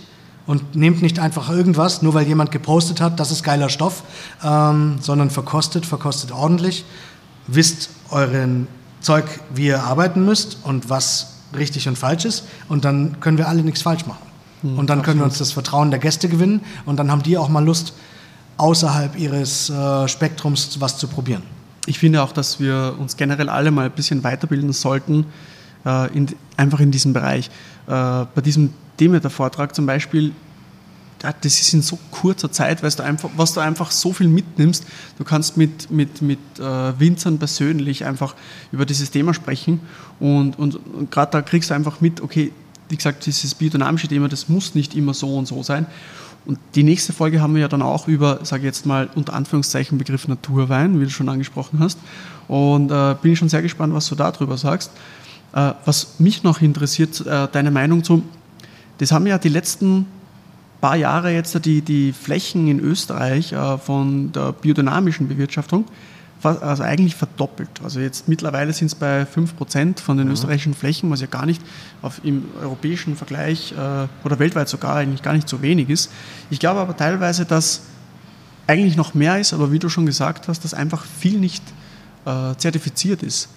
und 0.46 0.74
nehmt 0.74 1.02
nicht 1.02 1.18
einfach 1.18 1.50
irgendwas, 1.50 2.00
nur 2.00 2.14
weil 2.14 2.26
jemand 2.26 2.50
gepostet 2.50 3.00
hat, 3.00 3.20
das 3.20 3.30
ist 3.30 3.42
geiler 3.44 3.68
Stoff, 3.68 4.02
ähm, 4.42 4.96
sondern 5.00 5.30
verkostet, 5.30 5.84
verkostet 5.84 6.32
ordentlich, 6.32 6.84
wisst 7.46 7.90
euren 8.10 8.66
Zeug, 9.00 9.24
wie 9.54 9.66
ihr 9.66 9.82
arbeiten 9.82 10.24
müsst 10.24 10.58
und 10.62 10.88
was 10.88 11.34
richtig 11.54 11.86
und 11.86 11.98
falsch 11.98 12.24
ist 12.24 12.44
und 12.68 12.84
dann 12.84 13.20
können 13.20 13.36
wir 13.36 13.48
alle 13.48 13.62
nichts 13.62 13.82
falsch 13.82 14.06
machen. 14.06 14.31
Mhm, 14.62 14.78
und 14.78 14.90
dann 14.90 14.98
absolut. 14.98 15.04
können 15.04 15.20
wir 15.20 15.24
uns 15.24 15.38
das 15.38 15.52
Vertrauen 15.52 15.90
der 15.90 16.00
Gäste 16.00 16.28
gewinnen 16.28 16.60
und 16.86 16.96
dann 16.96 17.10
haben 17.10 17.22
die 17.22 17.36
auch 17.38 17.48
mal 17.48 17.64
Lust, 17.64 17.94
außerhalb 18.58 19.18
ihres 19.18 19.70
äh, 19.70 20.08
Spektrums 20.08 20.80
was 20.80 20.98
zu 20.98 21.08
probieren. 21.08 21.42
Ich 21.86 21.98
finde 21.98 22.22
auch, 22.22 22.32
dass 22.32 22.60
wir 22.60 22.94
uns 22.98 23.16
generell 23.16 23.48
alle 23.48 23.70
mal 23.70 23.86
ein 23.86 23.92
bisschen 23.92 24.22
weiterbilden 24.22 24.72
sollten, 24.72 25.26
äh, 25.84 26.16
in, 26.16 26.28
einfach 26.56 26.80
in 26.80 26.90
diesem 26.90 27.12
Bereich. 27.12 27.48
Äh, 27.86 27.90
bei 28.34 28.40
diesem 28.44 28.72
Demeter-Vortrag 29.00 29.74
zum 29.74 29.86
Beispiel, 29.86 30.32
das 31.18 31.60
ist 31.60 31.72
in 31.72 31.82
so 31.82 31.98
kurzer 32.10 32.50
Zeit, 32.50 32.82
weißt 32.82 32.98
du 32.98 33.04
einfach, 33.04 33.30
was 33.36 33.54
du 33.54 33.60
einfach 33.60 33.90
so 33.90 34.12
viel 34.12 34.28
mitnimmst. 34.28 34.84
Du 35.18 35.24
kannst 35.24 35.56
mit, 35.56 35.90
mit, 35.90 36.20
mit 36.20 36.38
äh, 36.58 36.98
Winzern 36.98 37.38
persönlich 37.38 38.04
einfach 38.04 38.34
über 38.70 38.86
dieses 38.86 39.10
Thema 39.10 39.32
sprechen 39.32 39.80
und, 40.18 40.58
und, 40.58 40.76
und 40.76 41.10
gerade 41.10 41.32
da 41.32 41.42
kriegst 41.42 41.70
du 41.70 41.74
einfach 41.74 42.00
mit, 42.00 42.20
okay, 42.20 42.52
wie 42.92 42.96
gesagt, 42.96 43.24
dieses 43.24 43.54
biodynamische 43.54 44.06
Thema, 44.06 44.28
das 44.28 44.50
muss 44.50 44.74
nicht 44.74 44.94
immer 44.94 45.14
so 45.14 45.34
und 45.34 45.48
so 45.48 45.62
sein. 45.62 45.86
Und 46.44 46.58
die 46.74 46.82
nächste 46.82 47.14
Folge 47.14 47.40
haben 47.40 47.54
wir 47.54 47.62
ja 47.62 47.68
dann 47.68 47.80
auch 47.80 48.06
über, 48.06 48.40
sage 48.42 48.60
ich 48.60 48.66
jetzt 48.66 48.84
mal, 48.84 49.08
unter 49.14 49.32
Anführungszeichen 49.32 49.96
Begriff 49.96 50.28
Naturwein, 50.28 51.00
wie 51.00 51.04
du 51.04 51.10
schon 51.10 51.30
angesprochen 51.30 51.78
hast. 51.78 51.98
Und 52.48 52.90
äh, 52.90 53.16
bin 53.22 53.32
ich 53.32 53.38
schon 53.38 53.48
sehr 53.48 53.62
gespannt, 53.62 53.94
was 53.94 54.08
du 54.08 54.14
darüber 54.14 54.58
sagst. 54.58 54.90
Äh, 55.54 55.72
was 55.86 56.18
mich 56.20 56.42
noch 56.42 56.60
interessiert, 56.60 57.24
äh, 57.24 57.48
deine 57.50 57.70
Meinung 57.70 58.04
zu, 58.04 58.22
das 58.98 59.10
haben 59.10 59.26
ja 59.26 59.38
die 59.38 59.48
letzten 59.48 60.04
paar 60.82 60.96
Jahre 60.96 61.32
jetzt 61.32 61.64
die, 61.64 61.80
die 61.80 62.12
Flächen 62.12 62.68
in 62.68 62.78
Österreich 62.78 63.52
äh, 63.52 63.78
von 63.78 64.32
der 64.32 64.52
biodynamischen 64.52 65.28
Bewirtschaftung 65.28 65.86
also 66.42 66.82
eigentlich 66.82 67.14
verdoppelt. 67.14 67.68
Also 67.82 68.00
jetzt 68.00 68.28
mittlerweile 68.28 68.72
sind 68.72 68.88
es 68.88 68.94
bei 68.94 69.22
5% 69.22 70.00
von 70.00 70.16
den 70.16 70.26
mhm. 70.26 70.32
österreichischen 70.32 70.74
Flächen, 70.74 71.10
was 71.10 71.20
ja 71.20 71.26
gar 71.26 71.46
nicht 71.46 71.62
auf, 72.02 72.20
im 72.24 72.44
europäischen 72.60 73.16
Vergleich 73.16 73.74
oder 74.24 74.38
weltweit 74.38 74.68
sogar 74.68 74.96
eigentlich 74.96 75.22
gar 75.22 75.34
nicht 75.34 75.48
so 75.48 75.62
wenig 75.62 75.88
ist. 75.88 76.10
Ich 76.50 76.58
glaube 76.58 76.80
aber 76.80 76.96
teilweise, 76.96 77.44
dass 77.44 77.82
eigentlich 78.66 78.96
noch 78.96 79.14
mehr 79.14 79.38
ist, 79.38 79.52
aber 79.52 79.72
wie 79.72 79.78
du 79.78 79.88
schon 79.88 80.06
gesagt 80.06 80.48
hast, 80.48 80.64
dass 80.64 80.74
einfach 80.74 81.04
viel 81.04 81.38
nicht 81.38 81.62
äh, 82.24 82.54
zertifiziert 82.56 83.22
ist. 83.22 83.48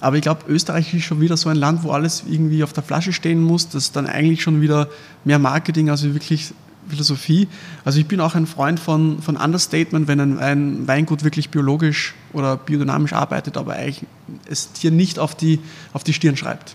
Aber 0.00 0.16
ich 0.16 0.22
glaube, 0.22 0.44
Österreich 0.48 0.94
ist 0.94 1.04
schon 1.04 1.20
wieder 1.20 1.36
so 1.36 1.48
ein 1.50 1.56
Land, 1.56 1.82
wo 1.82 1.90
alles 1.90 2.24
irgendwie 2.28 2.64
auf 2.64 2.72
der 2.72 2.82
Flasche 2.82 3.12
stehen 3.12 3.42
muss. 3.42 3.68
Das 3.68 3.84
ist 3.84 3.96
dann 3.96 4.06
eigentlich 4.06 4.42
schon 4.42 4.60
wieder 4.60 4.88
mehr 5.24 5.38
Marketing 5.38 5.90
als 5.90 6.02
wirklich 6.04 6.54
Philosophie. 6.88 7.48
Also 7.84 7.98
ich 7.98 8.06
bin 8.06 8.20
auch 8.20 8.34
ein 8.34 8.46
Freund 8.46 8.80
von, 8.80 9.22
von 9.22 9.36
Understatement, 9.36 10.08
wenn 10.08 10.20
ein, 10.20 10.38
ein 10.38 10.88
Weingut 10.88 11.24
wirklich 11.24 11.50
biologisch 11.50 12.14
oder 12.32 12.56
biodynamisch 12.56 13.12
arbeitet, 13.12 13.56
aber 13.56 13.74
eigentlich 13.74 14.04
es 14.46 14.72
dir 14.72 14.90
nicht 14.90 15.18
auf 15.18 15.34
die, 15.34 15.60
auf 15.92 16.04
die 16.04 16.12
Stirn 16.12 16.36
schreibt. 16.36 16.74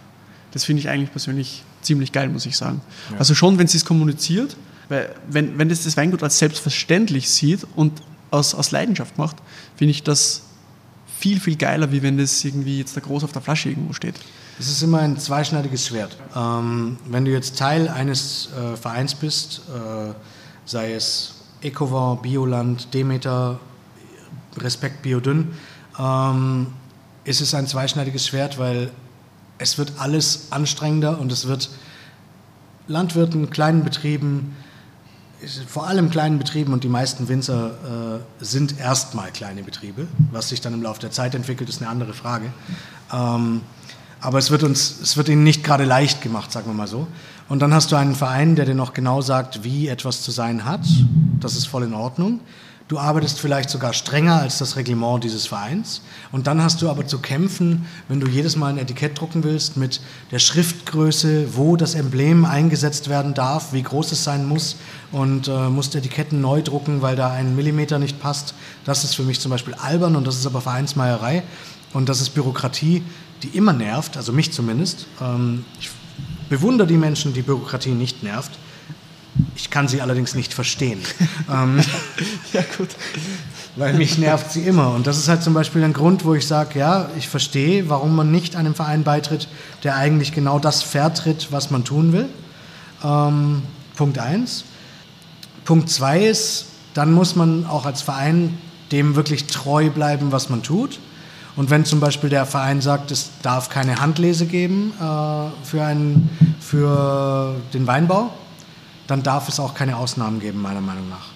Das 0.52 0.64
finde 0.64 0.82
ich 0.82 0.90
eigentlich 0.90 1.12
persönlich 1.12 1.64
ziemlich 1.82 2.12
geil, 2.12 2.30
muss 2.30 2.46
ich 2.46 2.56
sagen. 2.58 2.82
Ja. 3.12 3.18
Also 3.20 3.36
schon, 3.36 3.58
wenn 3.58 3.68
sie 3.68 3.78
es 3.78 3.86
kommuniziert, 3.86 4.56
weil 4.90 5.14
wenn, 5.30 5.58
wenn 5.58 5.70
das, 5.70 5.84
das 5.84 5.98
Weingut 5.98 6.24
als 6.24 6.40
selbstverständlich 6.40 7.30
sieht 7.30 7.66
und 7.76 8.02
aus, 8.32 8.56
aus 8.56 8.72
Leidenschaft 8.72 9.18
macht, 9.18 9.38
finde 9.76 9.92
ich 9.92 10.04
das 10.04 10.44
viel, 11.20 11.40
viel 11.40 11.56
geiler, 11.56 11.92
wie 11.92 12.02
wenn 12.02 12.18
das 12.18 12.44
irgendwie 12.44 12.78
jetzt 12.80 12.96
da 12.96 13.02
groß 13.02 13.24
auf 13.24 13.32
der 13.32 13.42
Flasche 13.42 13.70
irgendwo 13.70 13.94
steht. 13.94 14.16
Es 14.58 14.70
ist 14.70 14.82
immer 14.84 15.00
ein 15.00 15.18
zweischneidiges 15.18 15.88
Schwert. 15.88 16.16
Ähm, 16.34 16.98
wenn 17.10 17.26
du 17.26 17.32
jetzt 17.32 17.58
Teil 17.58 17.90
eines 17.90 18.50
äh, 18.54 18.78
Vereins 18.78 19.14
bist, 19.14 19.62
äh, 19.68 20.14
sei 20.66 20.94
es 20.94 21.36
Ecovin, 21.62 22.22
Bioland, 22.22 22.94
Demeter, 22.94 23.60
Respekt 24.58 25.02
Biodünn, 25.02 25.54
ähm, 26.00 26.68
ist 27.26 27.42
es 27.42 27.54
ein 27.54 27.68
zweischneidiges 27.68 28.28
Schwert, 28.28 28.58
weil 28.58 28.92
es 29.58 29.78
wird 29.78 29.94
alles 29.98 30.48
anstrengender 30.52 31.20
und 31.20 31.34
es 31.34 31.48
wird 31.48 31.70
Landwirten, 32.88 33.50
kleinen 33.50 33.84
Betrieben, 33.84 34.56
vor 35.68 35.88
allem 35.88 36.10
kleinen 36.10 36.40
Betrieben 36.40 36.72
und 36.72 36.86
die 36.86 36.90
meisten 36.90 37.28
Winzer 37.28 38.22
äh, 38.40 38.44
sind 38.44 38.80
erstmal 38.80 39.32
kleine 39.32 39.64
Betriebe. 39.64 40.08
Was 40.32 40.48
sich 40.50 40.62
dann 40.62 40.74
im 40.74 40.82
Laufe 40.82 41.02
der 41.02 41.12
Zeit 41.12 41.36
entwickelt, 41.36 41.68
ist 41.68 41.82
eine 41.82 41.90
andere 41.90 42.14
Frage. 42.14 42.54
Ähm, 43.12 43.62
aber 44.22 44.38
es 44.38 44.52
wird, 44.52 44.64
uns, 44.64 45.00
es 45.02 45.18
wird 45.18 45.30
ihnen 45.30 45.44
nicht 45.44 45.64
gerade 45.64 45.86
leicht 45.86 46.22
gemacht, 46.22 46.52
sagen 46.52 46.68
wir 46.68 46.74
mal 46.74 46.88
so. 46.88 47.08
Und 47.48 47.60
dann 47.62 47.74
hast 47.74 47.92
du 47.92 47.96
einen 47.96 48.16
Verein, 48.16 48.56
der 48.56 48.66
dir 48.66 48.74
noch 48.74 48.94
genau 48.94 49.22
sagt, 49.22 49.64
wie 49.64 49.88
etwas 49.88 50.22
zu 50.24 50.32
sein 50.32 50.66
hat. 50.66 50.82
Das 51.40 51.56
ist 51.56 51.68
voll 51.68 51.84
in 51.84 51.94
Ordnung. 51.94 52.40
Du 52.88 53.00
arbeitest 53.00 53.40
vielleicht 53.40 53.72
sogar 53.72 53.94
strenger 53.94 54.42
als 54.42 54.60
das 54.60 54.76
Reglement 54.76 55.24
dieses 55.24 55.48
Vereins. 55.48 56.02
Und 56.32 56.46
dann 56.46 56.62
hast 56.62 56.84
du 56.84 56.90
aber 56.92 57.08
zu 57.08 57.18
kämpfen, 57.18 57.88
wenn 58.08 58.20
du 58.20 58.28
jedes 58.28 58.56
Mal 58.58 58.68
ein 58.68 58.78
Etikett 58.78 59.20
drucken 59.20 59.44
willst, 59.44 59.76
mit 59.76 60.02
der 60.32 60.38
Schriftgröße, 60.38 61.56
wo 61.56 61.78
das 61.78 61.96
Emblem 61.96 62.46
eingesetzt 62.46 63.10
werden 63.10 63.34
darf, 63.34 63.74
wie 63.74 63.82
groß 63.82 64.12
es 64.12 64.24
sein 64.24 64.46
muss. 64.46 64.76
Und 65.12 65.48
äh, 65.48 65.70
musst 65.70 65.96
Etiketten 65.96 66.42
neu 66.42 66.62
drucken, 66.62 67.02
weil 67.02 67.16
da 67.16 67.32
ein 67.32 67.56
Millimeter 67.56 67.98
nicht 67.98 68.20
passt. 68.20 68.54
Das 68.84 69.04
ist 69.04 69.16
für 69.16 69.24
mich 69.24 69.40
zum 69.40 69.50
Beispiel 69.50 69.74
albern 69.74 70.16
und 70.16 70.28
das 70.28 70.36
ist 70.36 70.46
aber 70.46 70.62
Vereinsmeierei. 70.62 71.42
Und 71.92 72.08
das 72.08 72.22
ist 72.22 72.32
Bürokratie, 72.32 73.04
die 73.44 73.50
immer 73.50 73.74
nervt, 73.74 74.18
also 74.18 74.32
mich 74.32 74.52
zumindest. 74.52 75.08
Ähm, 75.22 75.66
ich 75.80 75.90
bewundere 76.50 76.88
die 76.88 76.98
Menschen, 76.98 77.34
die 77.34 77.42
Bürokratie 77.42 77.92
nicht 77.92 78.24
nervt. 78.24 78.52
Ich 79.56 79.70
kann 79.70 79.88
sie 79.88 80.02
allerdings 80.02 80.36
nicht 80.36 80.54
verstehen. 80.54 81.00
ähm, 81.52 81.82
ja, 82.54 82.64
gut. 82.78 82.90
Weil 83.76 83.94
mich 83.94 84.18
nervt 84.18 84.52
sie 84.52 84.62
immer. 84.62 84.94
Und 84.94 85.06
das 85.08 85.18
ist 85.18 85.28
halt 85.28 85.44
zum 85.44 85.54
Beispiel 85.54 85.84
ein 85.84 85.92
Grund, 85.92 86.24
wo 86.24 86.34
ich 86.34 86.48
sage, 86.48 86.80
ja, 86.80 87.10
ich 87.18 87.28
verstehe, 87.28 87.90
warum 87.90 88.16
man 88.16 88.32
nicht 88.32 88.56
einem 88.56 88.74
Verein 88.74 89.04
beitritt, 89.04 89.50
der 89.84 89.98
eigentlich 89.98 90.32
genau 90.32 90.60
das 90.60 90.82
vertritt, 90.82 91.50
was 91.52 91.72
man 91.72 91.84
tun 91.84 92.14
will. 92.14 92.30
Ähm, 93.04 93.64
Punkt 93.96 94.18
1. 94.18 94.64
Punkt 95.66 95.90
2 95.90 96.26
ist, 96.26 96.68
dann 96.94 97.12
muss 97.12 97.36
man 97.36 97.66
auch 97.66 97.86
als 97.86 98.02
Verein 98.02 98.58
dem 98.92 99.16
wirklich 99.16 99.48
treu 99.48 99.90
bleiben, 99.90 100.32
was 100.32 100.50
man 100.50 100.64
tut. 100.64 101.00
Und 101.56 101.70
wenn 101.70 101.86
zum 101.86 102.00
Beispiel 102.00 102.30
der 102.30 102.46
Verein 102.46 102.82
sagt, 102.82 103.12
es 103.12 103.30
darf 103.42 103.70
keine 103.70 104.02
Handlese 104.02 104.46
geben 104.46 104.94
äh, 105.00 105.66
für, 105.66 105.84
einen, 105.84 106.30
für 106.60 107.56
den 107.74 107.88
Weinbau, 107.88 108.32
dann 109.08 109.24
darf 109.24 109.48
es 109.48 109.60
auch 109.60 109.74
keine 109.74 109.98
Ausnahmen 109.98 110.40
geben, 110.40 110.62
meiner 110.62 110.82
Meinung 110.82 111.10
nach. 111.10 111.36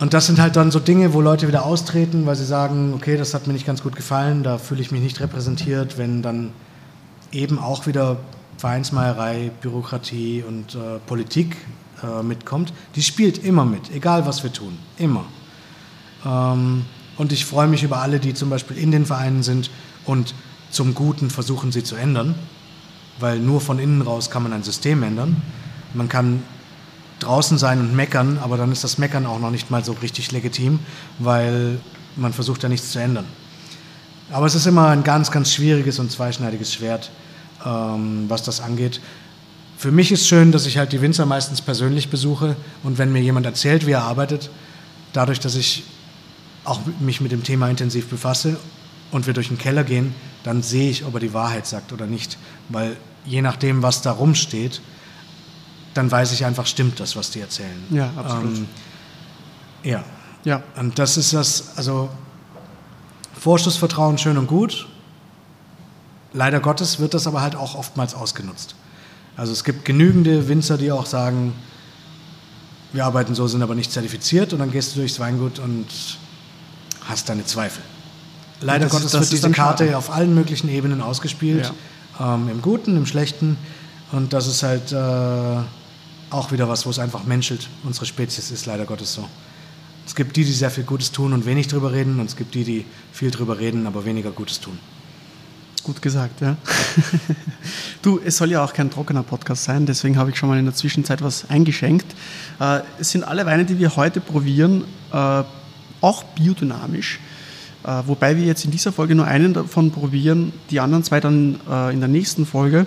Und 0.00 0.14
das 0.14 0.26
sind 0.26 0.40
halt 0.40 0.56
dann 0.56 0.70
so 0.70 0.78
Dinge, 0.78 1.12
wo 1.12 1.20
Leute 1.20 1.48
wieder 1.48 1.64
austreten, 1.64 2.24
weil 2.26 2.36
sie 2.36 2.44
sagen, 2.44 2.92
okay, 2.94 3.16
das 3.16 3.34
hat 3.34 3.46
mir 3.46 3.52
nicht 3.52 3.66
ganz 3.66 3.82
gut 3.82 3.96
gefallen, 3.96 4.42
da 4.42 4.58
fühle 4.58 4.80
ich 4.80 4.92
mich 4.92 5.02
nicht 5.02 5.20
repräsentiert, 5.20 5.98
wenn 5.98 6.22
dann 6.22 6.52
eben 7.32 7.58
auch 7.58 7.86
wieder 7.86 8.16
Vereinsmeierei, 8.58 9.50
Bürokratie 9.60 10.44
und 10.46 10.74
äh, 10.74 10.98
Politik 11.06 11.56
äh, 12.02 12.22
mitkommt. 12.22 12.72
Die 12.94 13.02
spielt 13.02 13.44
immer 13.44 13.64
mit, 13.64 13.92
egal 13.92 14.26
was 14.26 14.42
wir 14.42 14.52
tun, 14.52 14.78
immer. 14.98 15.24
Ähm, 16.24 16.84
und 17.18 17.32
ich 17.32 17.44
freue 17.44 17.66
mich 17.66 17.82
über 17.82 17.98
alle, 17.98 18.20
die 18.20 18.32
zum 18.32 18.48
Beispiel 18.48 18.78
in 18.78 18.92
den 18.92 19.04
Vereinen 19.04 19.42
sind 19.42 19.70
und 20.06 20.34
zum 20.70 20.94
Guten 20.94 21.30
versuchen, 21.30 21.72
sie 21.72 21.82
zu 21.82 21.96
ändern, 21.96 22.36
weil 23.18 23.40
nur 23.40 23.60
von 23.60 23.78
innen 23.78 24.02
raus 24.02 24.30
kann 24.30 24.44
man 24.44 24.52
ein 24.52 24.62
System 24.62 25.02
ändern. 25.02 25.42
Man 25.94 26.08
kann 26.08 26.42
draußen 27.18 27.58
sein 27.58 27.80
und 27.80 27.94
meckern, 27.94 28.38
aber 28.40 28.56
dann 28.56 28.70
ist 28.70 28.84
das 28.84 28.98
Meckern 28.98 29.26
auch 29.26 29.40
noch 29.40 29.50
nicht 29.50 29.70
mal 29.70 29.84
so 29.84 29.92
richtig 30.00 30.30
legitim, 30.30 30.78
weil 31.18 31.80
man 32.16 32.32
versucht 32.32 32.62
ja 32.62 32.68
nichts 32.68 32.92
zu 32.92 33.00
ändern. 33.00 33.24
Aber 34.30 34.46
es 34.46 34.54
ist 34.54 34.66
immer 34.66 34.88
ein 34.88 35.02
ganz, 35.02 35.30
ganz 35.30 35.52
schwieriges 35.52 35.98
und 35.98 36.12
zweischneidiges 36.12 36.72
Schwert, 36.72 37.10
ähm, 37.64 38.26
was 38.28 38.44
das 38.44 38.60
angeht. 38.60 39.00
Für 39.76 39.90
mich 39.90 40.12
ist 40.12 40.28
schön, 40.28 40.52
dass 40.52 40.66
ich 40.66 40.78
halt 40.78 40.92
die 40.92 41.00
Winzer 41.00 41.26
meistens 41.26 41.62
persönlich 41.62 42.10
besuche 42.10 42.54
und 42.84 42.98
wenn 42.98 43.10
mir 43.10 43.22
jemand 43.22 43.46
erzählt, 43.46 43.86
wie 43.86 43.92
er 43.92 44.02
arbeitet, 44.02 44.50
dadurch, 45.12 45.40
dass 45.40 45.56
ich 45.56 45.84
auch 46.68 46.80
mich 47.00 47.20
mit 47.20 47.32
dem 47.32 47.42
Thema 47.42 47.68
intensiv 47.68 48.08
befasse 48.08 48.58
und 49.10 49.26
wir 49.26 49.34
durch 49.34 49.48
den 49.48 49.58
Keller 49.58 49.84
gehen, 49.84 50.14
dann 50.44 50.62
sehe 50.62 50.90
ich, 50.90 51.04
ob 51.04 51.14
er 51.14 51.20
die 51.20 51.34
Wahrheit 51.34 51.66
sagt 51.66 51.92
oder 51.92 52.06
nicht. 52.06 52.38
Weil 52.68 52.96
je 53.24 53.42
nachdem, 53.42 53.82
was 53.82 54.02
da 54.02 54.12
rumsteht, 54.12 54.80
dann 55.94 56.10
weiß 56.10 56.32
ich 56.32 56.44
einfach, 56.44 56.66
stimmt 56.66 57.00
das, 57.00 57.16
was 57.16 57.30
die 57.30 57.40
erzählen. 57.40 57.82
Ja, 57.90 58.10
absolut. 58.16 58.56
Ähm, 58.58 58.68
ja. 59.82 60.04
ja. 60.44 60.62
Und 60.76 60.98
das 60.98 61.16
ist 61.16 61.32
das, 61.32 61.76
also 61.76 62.08
Vorschussvertrauen 63.38 64.18
schön 64.18 64.38
und 64.38 64.46
gut. 64.46 64.86
Leider 66.32 66.60
Gottes 66.60 66.98
wird 67.00 67.14
das 67.14 67.26
aber 67.26 67.40
halt 67.40 67.56
auch 67.56 67.74
oftmals 67.74 68.14
ausgenutzt. 68.14 68.74
Also 69.36 69.52
es 69.52 69.64
gibt 69.64 69.84
genügende 69.84 70.48
Winzer, 70.48 70.76
die 70.76 70.92
auch 70.92 71.06
sagen, 71.06 71.54
wir 72.92 73.04
arbeiten 73.04 73.34
so, 73.34 73.46
sind 73.46 73.62
aber 73.62 73.74
nicht 73.74 73.92
zertifiziert 73.92 74.52
und 74.52 74.58
dann 74.58 74.70
gehst 74.70 74.94
du 74.94 75.00
durchs 75.00 75.20
Weingut 75.20 75.58
und 75.58 75.86
hast 77.08 77.28
deine 77.28 77.44
Zweifel. 77.44 77.82
Leider 78.60 78.86
das 78.86 78.92
Gottes 78.92 79.12
wird 79.12 79.32
diese 79.32 79.50
Karte 79.50 79.84
schade. 79.84 79.96
auf 79.96 80.10
allen 80.10 80.34
möglichen 80.34 80.68
Ebenen 80.68 81.00
ausgespielt. 81.00 81.72
Ähm, 82.20 82.48
Im 82.48 82.62
Guten, 82.62 82.96
im 82.96 83.06
Schlechten. 83.06 83.56
Und 84.12 84.32
das 84.32 84.46
ist 84.46 84.62
halt 84.62 84.92
äh, 84.92 84.96
auch 86.30 86.52
wieder 86.52 86.68
was, 86.68 86.86
wo 86.86 86.90
es 86.90 86.98
einfach 86.98 87.24
menschelt. 87.24 87.68
Unsere 87.84 88.06
Spezies 88.06 88.50
ist 88.50 88.66
leider 88.66 88.84
Gottes 88.84 89.14
so. 89.14 89.28
Es 90.06 90.14
gibt 90.14 90.36
die, 90.36 90.44
die 90.44 90.52
sehr 90.52 90.70
viel 90.70 90.84
Gutes 90.84 91.12
tun 91.12 91.32
und 91.32 91.46
wenig 91.46 91.68
drüber 91.68 91.92
reden. 91.92 92.18
Und 92.18 92.26
es 92.26 92.36
gibt 92.36 92.54
die, 92.54 92.64
die 92.64 92.84
viel 93.12 93.30
drüber 93.30 93.58
reden, 93.58 93.86
aber 93.86 94.04
weniger 94.04 94.30
Gutes 94.30 94.60
tun. 94.60 94.78
Gut 95.84 96.02
gesagt, 96.02 96.40
ja. 96.40 96.56
du, 98.02 98.20
es 98.22 98.36
soll 98.36 98.50
ja 98.50 98.64
auch 98.64 98.72
kein 98.72 98.90
trockener 98.90 99.22
Podcast 99.22 99.64
sein, 99.64 99.86
deswegen 99.86 100.18
habe 100.18 100.28
ich 100.28 100.36
schon 100.36 100.48
mal 100.48 100.58
in 100.58 100.66
der 100.66 100.74
Zwischenzeit 100.74 101.22
was 101.22 101.48
eingeschenkt. 101.48 102.04
Äh, 102.60 102.80
es 102.98 103.12
sind 103.12 103.22
alle 103.22 103.46
Weine, 103.46 103.64
die 103.64 103.78
wir 103.78 103.94
heute 103.96 104.20
probieren, 104.20 104.84
äh, 105.12 105.44
auch 106.00 106.22
biodynamisch. 106.22 107.20
Äh, 107.84 108.02
wobei 108.06 108.36
wir 108.36 108.44
jetzt 108.44 108.64
in 108.64 108.70
dieser 108.70 108.92
Folge 108.92 109.14
nur 109.14 109.26
einen 109.26 109.54
davon 109.54 109.90
probieren, 109.90 110.52
die 110.70 110.80
anderen 110.80 111.04
zwei 111.04 111.20
dann 111.20 111.60
äh, 111.70 111.92
in 111.92 112.00
der 112.00 112.08
nächsten 112.08 112.46
Folge. 112.46 112.86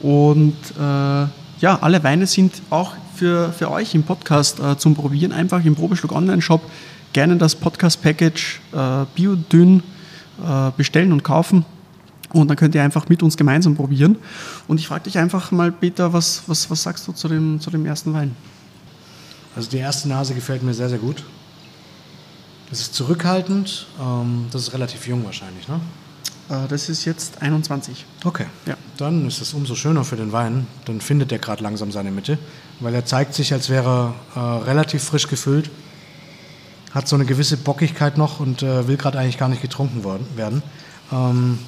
Und 0.00 0.56
äh, 0.78 0.80
ja, 0.80 1.78
alle 1.80 2.02
Weine 2.02 2.26
sind 2.26 2.62
auch 2.70 2.94
für, 3.14 3.52
für 3.52 3.70
euch 3.70 3.94
im 3.94 4.02
Podcast 4.02 4.60
äh, 4.60 4.76
zum 4.76 4.94
Probieren. 4.94 5.32
Einfach 5.32 5.64
im 5.64 5.74
Probeschluck 5.74 6.12
Online-Shop 6.12 6.60
gerne 7.12 7.36
das 7.36 7.54
Podcast-Package 7.54 8.60
äh, 8.72 9.04
Biodünn 9.14 9.82
äh, 10.42 10.70
bestellen 10.76 11.12
und 11.12 11.22
kaufen. 11.22 11.64
Und 12.32 12.48
dann 12.48 12.56
könnt 12.56 12.74
ihr 12.74 12.82
einfach 12.82 13.08
mit 13.08 13.22
uns 13.22 13.36
gemeinsam 13.36 13.76
probieren. 13.76 14.16
Und 14.68 14.80
ich 14.80 14.88
frage 14.88 15.04
dich 15.04 15.18
einfach 15.18 15.50
mal, 15.50 15.72
Peter, 15.72 16.12
was, 16.12 16.42
was, 16.46 16.70
was 16.70 16.82
sagst 16.82 17.08
du 17.08 17.12
zu 17.12 17.28
dem, 17.28 17.60
zu 17.60 17.70
dem 17.70 17.86
ersten 17.86 18.12
Wein? 18.12 18.36
Also 19.54 19.70
die 19.70 19.78
erste 19.78 20.08
Nase 20.08 20.34
gefällt 20.34 20.62
mir 20.62 20.74
sehr, 20.74 20.90
sehr 20.90 20.98
gut. 20.98 21.24
Das 22.70 22.80
ist 22.80 22.94
zurückhaltend. 22.94 23.86
Ähm, 24.00 24.46
das 24.50 24.62
ist 24.62 24.72
relativ 24.72 25.06
jung 25.06 25.24
wahrscheinlich, 25.24 25.68
ne? 25.68 25.80
Äh, 26.48 26.68
das 26.68 26.88
ist 26.88 27.04
jetzt 27.04 27.42
21. 27.42 28.04
Okay. 28.24 28.46
Ja. 28.66 28.76
Dann 28.96 29.26
ist 29.26 29.40
es 29.40 29.54
umso 29.54 29.74
schöner 29.74 30.04
für 30.04 30.16
den 30.16 30.32
Wein. 30.32 30.66
Dann 30.84 31.00
findet 31.00 31.32
er 31.32 31.38
gerade 31.38 31.62
langsam 31.62 31.92
seine 31.92 32.10
Mitte, 32.10 32.38
weil 32.80 32.94
er 32.94 33.04
zeigt 33.04 33.34
sich, 33.34 33.52
als 33.52 33.68
wäre 33.68 34.14
er 34.34 34.40
äh, 34.40 34.64
relativ 34.64 35.02
frisch 35.02 35.28
gefüllt, 35.28 35.70
hat 36.92 37.08
so 37.08 37.16
eine 37.16 37.26
gewisse 37.26 37.56
Bockigkeit 37.56 38.16
noch 38.16 38.40
und 38.40 38.62
äh, 38.62 38.88
will 38.88 38.96
gerade 38.96 39.18
eigentlich 39.18 39.38
gar 39.38 39.48
nicht 39.48 39.62
getrunken 39.62 40.02
worden, 40.02 40.26
werden. 40.34 40.62
Ähm, 41.12 41.58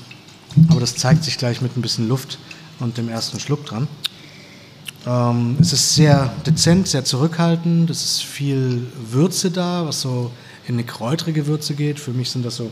aber 0.71 0.81
das 0.81 0.97
zeigt 0.97 1.25
sich 1.25 1.37
gleich 1.37 1.61
mit 1.61 1.77
ein 1.77 1.83
bisschen 1.83 2.09
Luft 2.09 2.39
und 2.81 2.97
dem 2.97 3.09
ersten 3.09 3.39
Schluck 3.39 3.67
dran. 3.67 3.89
Ähm, 5.07 5.57
es 5.61 5.73
ist 5.73 5.95
sehr 5.95 6.33
dezent, 6.47 6.89
sehr 6.89 7.05
zurückhaltend. 7.05 7.91
Es 7.91 8.05
ist 8.05 8.23
viel 8.23 8.87
Würze 9.11 9.51
da, 9.51 9.87
was 9.87 10.01
so 10.01 10.31
in 10.69 10.75
eine 10.75 10.85
kräutrige 10.85 11.47
Würze 11.47 11.75
geht. 11.75 11.99
Für 11.99 12.13
mich 12.13 12.31
sind 12.31 12.45
das 12.45 12.57
so 12.57 12.71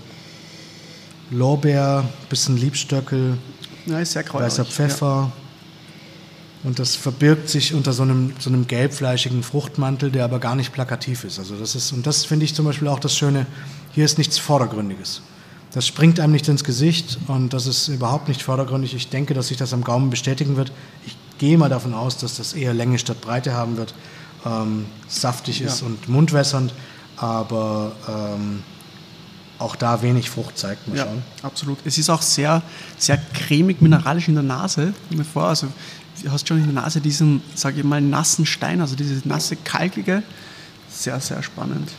Lorbeer, 1.30 2.08
bisschen 2.28 2.56
Liebstöckel, 2.56 3.38
Ja, 3.86 3.98
ist 4.00 4.14
weißer 4.16 4.64
Pfeffer. 4.64 5.32
Und 6.62 6.78
das 6.78 6.96
verbirgt 6.96 7.48
sich 7.48 7.74
unter 7.74 7.92
so 7.92 8.02
einem, 8.02 8.32
so 8.38 8.50
einem 8.50 8.66
gelbfleischigen 8.66 9.42
Fruchtmantel, 9.42 10.10
der 10.10 10.24
aber 10.24 10.40
gar 10.40 10.56
nicht 10.56 10.72
plakativ 10.72 11.24
ist. 11.24 11.38
Also 11.38 11.54
das 11.56 11.74
ist, 11.74 11.92
und 11.92 12.06
das 12.06 12.24
finde 12.24 12.44
ich 12.44 12.54
zum 12.54 12.64
Beispiel 12.64 12.88
auch 12.88 12.98
das 12.98 13.16
Schöne, 13.16 13.46
hier 13.92 14.04
ist 14.04 14.18
nichts 14.18 14.38
Vordergründiges. 14.38 15.22
Das 15.72 15.86
springt 15.86 16.18
einem 16.20 16.32
nicht 16.32 16.48
ins 16.48 16.64
Gesicht 16.64 17.18
und 17.28 17.52
das 17.52 17.66
ist 17.66 17.88
überhaupt 17.88 18.28
nicht 18.28 18.42
vordergründig. 18.42 18.94
Ich 18.94 19.08
denke, 19.10 19.34
dass 19.34 19.48
sich 19.48 19.56
das 19.56 19.72
am 19.72 19.84
Gaumen 19.84 20.10
bestätigen 20.10 20.56
wird. 20.56 20.72
Ich 21.06 21.16
gehe 21.38 21.58
mal 21.58 21.68
davon 21.68 21.94
aus, 21.94 22.16
dass 22.16 22.36
das 22.36 22.52
eher 22.54 22.72
Länge 22.74 22.98
statt 22.98 23.20
Breite 23.20 23.52
haben 23.52 23.76
wird, 23.76 23.94
ähm, 24.44 24.86
saftig 25.06 25.60
ist 25.60 25.82
Ja. 25.82 25.86
und 25.86 26.08
mundwässernd, 26.08 26.72
aber 27.16 27.92
ähm, 28.08 28.62
auch 29.58 29.74
da 29.76 30.02
wenig 30.02 30.28
Frucht 30.30 30.58
zeigt. 30.58 30.86
Mal 30.88 30.96
Ja, 30.98 31.04
schauen. 31.04 31.22
absolut. 31.42 31.78
Es 31.84 31.96
ist 31.98 32.10
auch 32.10 32.22
sehr, 32.22 32.62
sehr 32.98 33.16
cremig 33.32 33.80
mineralisch 33.80 34.28
in 34.28 34.34
der 34.34 34.42
Nase. 34.42 34.92
Stell 35.06 35.18
mir 35.18 35.24
vor, 35.24 35.44
also 35.48 35.68
du 36.22 36.30
hast 36.30 36.46
schon 36.46 36.58
in 36.58 36.64
der 36.64 36.74
Nase 36.82 37.00
diesen, 37.00 37.42
sage 37.54 37.78
ich 37.78 37.84
mal, 37.84 38.00
nassen 38.00 38.44
Stein, 38.44 38.80
also 38.80 38.96
dieses 38.96 39.24
nasse, 39.24 39.56
kalkige. 39.56 40.22
Sehr, 40.90 41.18
sehr 41.20 41.42
spannend. 41.42 41.90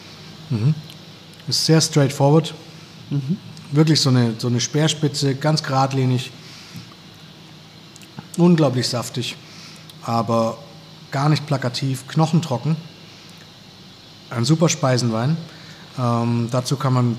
Ist 1.47 1.65
sehr 1.65 1.81
straightforward. 1.81 2.53
Wirklich 3.71 3.99
so 3.99 4.09
eine, 4.09 4.33
so 4.37 4.47
eine 4.47 4.59
Speerspitze, 4.61 5.35
ganz 5.35 5.61
geradlinig. 5.63 6.31
Unglaublich 8.37 8.87
saftig, 8.87 9.35
aber 10.03 10.57
gar 11.09 11.27
nicht 11.27 11.47
plakativ, 11.47 12.07
knochentrocken. 12.07 12.75
Ein 14.29 14.43
super 14.43 14.67
Speisenwein. 14.67 15.37
Ähm, 15.97 16.49
dazu 16.51 16.75
kann 16.75 16.93
man 16.93 17.17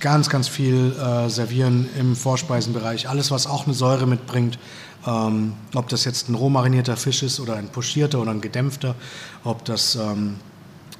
ganz, 0.00 0.28
ganz 0.28 0.48
viel 0.48 0.96
äh, 0.98 1.28
servieren 1.30 1.88
im 1.96 2.16
Vorspeisenbereich. 2.16 3.08
Alles, 3.08 3.30
was 3.30 3.46
auch 3.46 3.66
eine 3.66 3.74
Säure 3.74 4.06
mitbringt. 4.06 4.58
Ähm, 5.06 5.54
ob 5.74 5.88
das 5.88 6.04
jetzt 6.04 6.28
ein 6.28 6.34
roh 6.34 6.48
marinierter 6.48 6.96
Fisch 6.96 7.22
ist 7.22 7.38
oder 7.38 7.54
ein 7.54 7.68
pochierter 7.68 8.20
oder 8.20 8.32
ein 8.32 8.40
gedämpfter. 8.40 8.96
Ob 9.44 9.64
das, 9.64 9.94
ähm, 9.94 10.36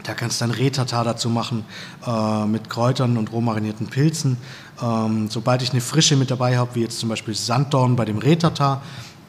da 0.05 0.15
kannst 0.15 0.41
du 0.41 0.47
dann 0.47 0.55
Rehtatar 0.55 1.05
dazu 1.05 1.29
machen 1.29 1.65
äh, 2.07 2.47
mit 2.47 2.71
Kräutern 2.71 3.17
und 3.17 3.33
roh 3.33 3.41
marinierten 3.41 3.89
Pilzen. 3.89 4.39
Ähm, 4.81 5.29
sobald 5.31 5.63
ich 5.63 5.73
eine 5.73 5.81
Frische 5.81 6.15
mit 6.15 6.31
dabei 6.31 6.57
habe, 6.57 6.77
wie 6.77 6.83
jetzt 6.83 7.01
zum 7.01 7.09
Beispiel 7.09 7.35
Sanddorn 7.35 7.97
bei 7.97 8.05
dem 8.05 8.19
Rehtatar 8.19 8.83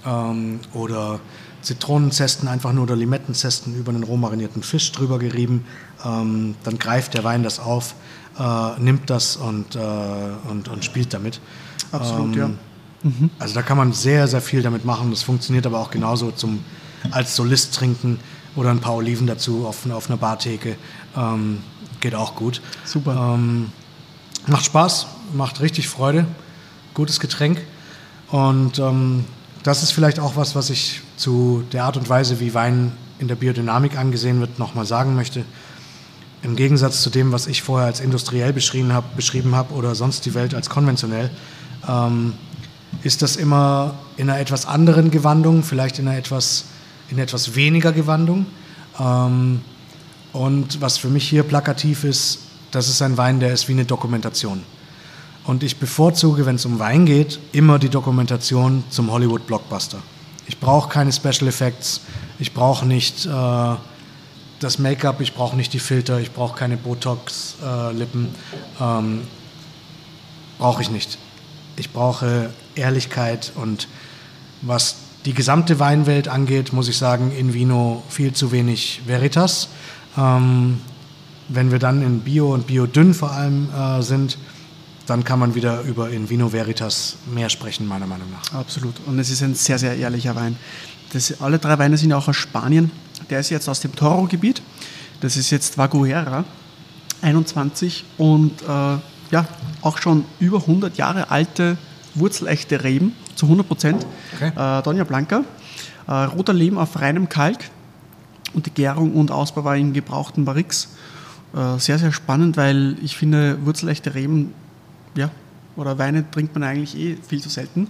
ähm, 0.06 0.60
oder 0.74 1.20
Zitronenzesten 1.64 2.48
einfach 2.48 2.74
nur 2.74 2.84
oder 2.84 2.96
Limettenzesten 2.96 3.76
über 3.76 3.92
einen 3.92 4.04
roh 4.04 4.18
marinierten 4.18 4.64
Fisch 4.64 4.92
drüber 4.92 5.18
gerieben, 5.18 5.66
ähm, 6.06 6.56
dann 6.64 6.78
greift 6.78 7.14
der 7.14 7.24
Wein 7.24 7.44
das 7.44 7.60
auf, 7.60 7.96
äh, 8.38 8.80
nimmt 8.80 9.10
das 9.10 9.38
und, 9.38 9.76
äh, 9.76 9.80
und, 10.50 10.68
und 10.68 10.86
spielt 10.86 11.14
damit. 11.14 11.40
Absolut, 11.92 12.36
ja. 12.36 12.50
Also 13.38 13.56
da 13.56 13.62
kann 13.62 13.78
man 13.78 13.92
sehr, 13.92 14.28
sehr 14.28 14.42
viel 14.42 14.62
damit 14.62 14.86
machen. 14.86 15.10
Das 15.12 15.24
funktioniert 15.24 15.66
aber 15.66 15.80
auch 15.80 15.92
genauso 15.92 16.32
zum, 16.32 16.64
als 17.12 17.36
Solist 17.36 17.76
trinken 17.76 18.20
oder 18.56 18.72
ein 18.72 18.80
paar 18.80 18.96
Oliven 18.96 19.28
dazu 19.28 19.66
auf, 19.68 19.90
auf 19.90 20.10
einer 20.10 20.18
Bartheke. 20.18 20.78
Ähm, 21.16 21.60
geht 22.00 22.16
auch 22.16 22.36
gut. 22.36 22.62
Super. 22.86 23.36
Ähm, 23.36 23.72
macht 24.48 24.66
Spaß, 24.66 25.08
macht 25.34 25.62
richtig 25.62 25.90
Freude. 25.90 26.26
Gutes 26.94 27.20
Getränk. 27.20 27.62
Und 28.30 28.80
ähm, 28.80 29.26
das 29.64 29.84
ist 29.84 29.92
vielleicht 29.92 30.20
auch 30.20 30.36
was, 30.36 30.56
was 30.56 30.70
ich 30.70 31.02
zu 31.16 31.64
der 31.72 31.86
Art 31.86 31.98
und 31.98 32.10
Weise, 32.10 32.40
wie 32.40 32.54
Wein 32.54 32.92
in 33.20 33.28
der 33.28 33.36
Biodynamik 33.36 33.98
angesehen 33.98 34.40
wird, 34.40 34.60
nochmal 34.60 34.86
sagen 34.86 35.16
möchte. 35.16 35.46
Im 36.42 36.56
Gegensatz 36.56 37.02
zu 37.02 37.10
dem, 37.10 37.32
was 37.32 37.48
ich 37.48 37.62
vorher 37.62 37.88
als 37.88 38.00
industriell 38.00 38.52
beschrieben 38.52 38.92
habe 38.92 39.08
beschrieben 39.16 39.56
hab 39.56 39.72
oder 39.72 39.96
sonst 39.96 40.26
die 40.26 40.34
Welt 40.34 40.54
als 40.54 40.70
konventionell, 40.70 41.30
ähm, 41.88 42.34
ist 43.02 43.22
das 43.22 43.36
immer 43.36 43.96
in 44.18 44.30
einer 44.30 44.40
etwas 44.40 44.66
anderen 44.66 45.10
Gewandung, 45.10 45.64
vielleicht 45.64 46.00
in 46.00 46.08
einer 46.08 46.18
etwas, 46.18 46.66
in 47.10 47.18
etwas 47.18 47.56
weniger 47.56 47.92
Gewandung. 47.92 48.46
Ähm, 49.00 49.62
und 50.34 50.82
was 50.82 50.98
für 50.98 51.10
mich 51.10 51.28
hier 51.30 51.44
plakativ 51.44 52.04
ist, 52.04 52.40
das 52.72 52.90
ist 52.90 53.02
ein 53.02 53.18
Wein, 53.18 53.40
der 53.40 53.54
ist 53.54 53.68
wie 53.68 53.74
eine 53.74 53.86
Dokumentation. 53.86 54.64
Und 55.46 55.64
ich 55.64 55.78
bevorzuge, 55.78 56.46
wenn 56.46 56.56
es 56.56 56.66
um 56.66 56.80
Wein 56.80 57.06
geht, 57.06 57.40
immer 57.52 57.78
die 57.78 57.90
Dokumentation 57.90 58.84
zum 58.90 59.12
Hollywood-Blockbuster. 59.12 60.00
Ich 60.48 60.60
brauche 60.60 60.90
keine 60.90 61.12
Special 61.12 61.48
Effects, 61.48 62.02
ich 62.40 62.54
brauche 62.54 62.86
nicht 62.86 63.26
äh, 63.26 63.76
das 64.60 64.80
Make-up, 64.80 65.22
ich 65.22 65.34
brauche 65.34 65.56
nicht 65.56 65.74
die 65.74 65.80
Filter, 65.80 66.20
ich 66.20 66.32
brauche 66.32 66.58
keine 66.58 66.78
Botox-Lippen. 66.78 68.30
ähm, 68.80 69.22
brauche 70.58 70.82
ich 70.82 70.90
nicht. 70.90 71.18
Ich 71.76 71.92
brauche 71.92 72.52
Ehrlichkeit 72.76 73.52
und 73.56 73.88
was 74.62 74.96
die 75.26 75.34
gesamte 75.34 75.80
Weinwelt 75.80 76.28
angeht, 76.28 76.74
muss 76.74 76.88
ich 76.88 76.98
sagen, 76.98 77.32
in 77.32 77.54
Vino 77.54 78.04
viel 78.10 78.34
zu 78.34 78.52
wenig 78.52 79.02
Veritas. 79.06 79.70
Ähm, 80.18 80.80
wenn 81.50 81.72
wir 81.72 81.80
dann 81.80 82.02
in 82.02 82.22
Bio 82.22 82.54
und 82.54 82.68
Biodünn 82.68 83.14
vor 83.14 83.32
allem 83.32 83.70
äh, 83.74 84.02
sind, 84.02 84.38
dann 85.06 85.24
kann 85.24 85.40
man 85.40 85.56
wieder 85.56 85.82
über 85.82 86.10
in 86.10 86.30
Vino 86.30 86.52
Veritas 86.54 87.18
mehr 87.34 87.50
sprechen, 87.50 87.88
meiner 87.88 88.08
Meinung 88.08 88.30
nach. 88.32 88.54
Absolut. 88.54 88.96
Und 89.06 89.20
es 89.20 89.30
ist 89.30 89.42
ein 89.44 89.56
sehr, 89.56 89.78
sehr 89.78 89.98
ehrlicher 89.98 90.36
Wein. 90.36 90.58
Das, 91.12 91.42
alle 91.42 91.60
drei 91.60 91.78
Weine 91.78 91.98
sind 91.98 92.12
ja 92.12 92.18
auch 92.18 92.28
aus 92.28 92.38
Spanien. 92.38 92.92
Der 93.30 93.40
ist 93.40 93.50
jetzt 93.50 93.68
aus 93.68 93.82
dem 93.82 93.96
Toro-Gebiet. 93.96 94.62
Das 95.22 95.38
ist 95.38 95.52
jetzt 95.52 95.78
Vaguera 95.78 96.46
21 97.22 98.04
und 98.18 98.62
äh, 98.62 98.66
ja, 98.66 99.48
auch 99.82 99.98
schon 99.98 100.26
über 100.40 100.60
100 100.60 100.98
Jahre 100.98 101.32
alte 101.32 101.78
wurzelechte 102.16 102.84
Reben 102.84 103.16
zu 103.36 103.46
100 103.46 103.68
Prozent. 103.68 104.06
Okay. 104.36 104.52
Äh, 104.56 104.82
Donja 104.84 105.04
Blanca. 105.04 105.44
Äh, 106.08 106.12
roter 106.12 106.54
Lehm 106.54 106.78
auf 106.78 107.00
reinem 107.00 107.30
Kalk 107.30 107.60
und 108.54 108.66
die 108.66 108.72
Gärung 108.72 109.14
und 109.14 109.32
Ausbau 109.32 109.64
war 109.64 109.76
in 109.76 109.94
gebrauchten 109.94 110.46
Barrix. 110.46 110.90
Äh, 111.56 111.80
sehr, 111.80 112.00
sehr 112.00 112.12
spannend, 112.12 112.58
weil 112.58 112.98
ich 113.02 113.16
finde, 113.16 113.58
wurzelechte 113.66 114.14
Reben 114.16 114.54
ja, 115.16 115.30
oder 115.76 115.98
Weine 115.98 116.30
trinkt 116.30 116.54
man 116.56 116.64
eigentlich 116.64 116.98
eh 116.98 117.18
viel 117.28 117.42
zu 117.42 117.50
selten. 117.50 117.88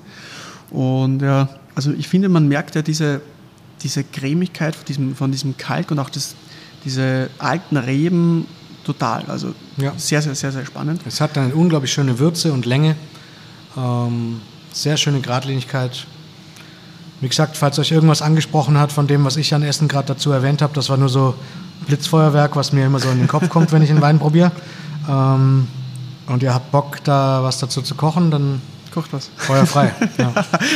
Und 0.70 1.22
ja, 1.22 1.50
also 1.76 1.92
ich 1.92 2.08
finde, 2.08 2.30
man 2.30 2.48
merkt 2.48 2.76
ja 2.76 2.82
diese, 2.82 3.22
diese 3.82 4.04
Cremigkeit 4.04 4.76
von 4.76 4.86
diesem, 4.86 5.16
von 5.16 5.32
diesem 5.32 5.58
Kalk 5.58 5.92
und 5.92 6.00
auch 6.00 6.10
das, 6.10 6.36
diese 6.86 7.30
alten 7.38 7.78
Reben 7.78 8.48
total. 8.84 9.24
Also 9.28 9.54
Ja. 9.78 9.94
sehr, 9.98 10.22
sehr, 10.22 10.36
sehr, 10.36 10.52
sehr 10.52 10.66
spannend. 10.66 11.02
Es 11.06 11.22
hat 11.22 11.38
eine 11.38 11.54
unglaublich 11.54 11.92
schöne 11.92 12.20
Würze 12.20 12.52
und 12.54 12.66
Länge. 12.66 12.96
Ähm, 13.78 14.42
sehr 14.72 14.98
schöne 14.98 15.22
Geradlinigkeit. 15.22 16.06
Wie 17.22 17.30
gesagt, 17.30 17.56
falls 17.56 17.80
euch 17.80 17.92
irgendwas 17.92 18.22
angesprochen 18.22 18.78
hat 18.78 18.92
von 18.92 19.08
dem, 19.08 19.24
was 19.24 19.38
ich 19.38 19.54
an 19.54 19.64
Essen 19.64 19.88
gerade 19.88 20.08
dazu 20.08 20.32
erwähnt 20.32 20.62
habe, 20.62 20.74
das 20.74 20.90
war 20.90 20.98
nur 20.98 21.10
so 21.10 21.36
Blitzfeuerwerk, 21.86 22.56
was 22.56 22.74
mir 22.74 22.86
immer 22.86 23.00
so 23.00 23.10
in 23.10 23.20
den 23.20 23.28
Kopf 23.28 23.50
kommt, 23.50 23.72
wenn 23.72 23.82
ich 23.82 23.90
einen 23.90 24.02
Wein 24.02 24.20
probiere. 24.20 24.52
Ähm, 25.08 25.68
und 26.28 26.44
ihr 26.44 26.54
habt 26.54 26.72
Bock, 26.72 27.04
da 27.04 27.44
was 27.44 27.60
dazu 27.60 27.82
zu 27.82 27.96
kochen, 27.96 28.32
dann 28.32 28.62
Kocht 28.94 29.12
was. 29.12 29.32
Feuer 29.38 29.66
frei. 29.66 29.92
Ja, 30.20 30.32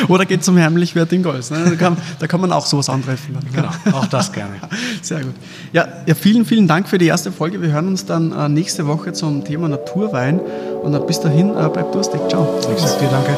Oder 0.08 0.26
geht 0.26 0.44
zum 0.44 0.58
heimlich 0.58 0.96
Wert 0.96 1.14
in 1.14 1.22
Golz. 1.22 1.52
Ne? 1.52 1.64
Da, 1.70 1.76
kann, 1.76 1.98
da 2.18 2.26
kann 2.26 2.42
man 2.42 2.52
auch 2.52 2.66
sowas 2.66 2.90
antreffen. 2.90 3.36
Dann. 3.36 3.46
genau, 3.54 3.98
auch 3.98 4.08
das 4.08 4.32
gerne. 4.32 4.56
Sehr 5.04 5.22
gut. 5.22 5.36
Ja, 5.72 5.88
ja, 6.08 6.16
vielen, 6.16 6.44
vielen 6.46 6.68
Dank 6.68 6.90
für 6.90 6.98
die 6.98 7.06
erste 7.06 7.32
Folge. 7.32 7.62
Wir 7.62 7.70
hören 7.70 7.88
uns 7.90 8.06
dann 8.06 8.32
äh, 8.32 8.50
nächste 8.50 8.88
Woche 8.88 9.14
zum 9.14 9.44
Thema 9.44 9.68
Naturwein. 9.68 10.40
Und 10.40 10.96
äh, 10.96 11.00
bis 11.00 11.20
dahin, 11.20 11.50
äh, 11.52 11.70
bleibt 11.70 11.94
durstig. 11.94 12.22
Ciao. 12.28 12.60
Ich 12.76 12.82
sag 12.82 12.98
dir 13.00 13.10
danke. 13.10 13.38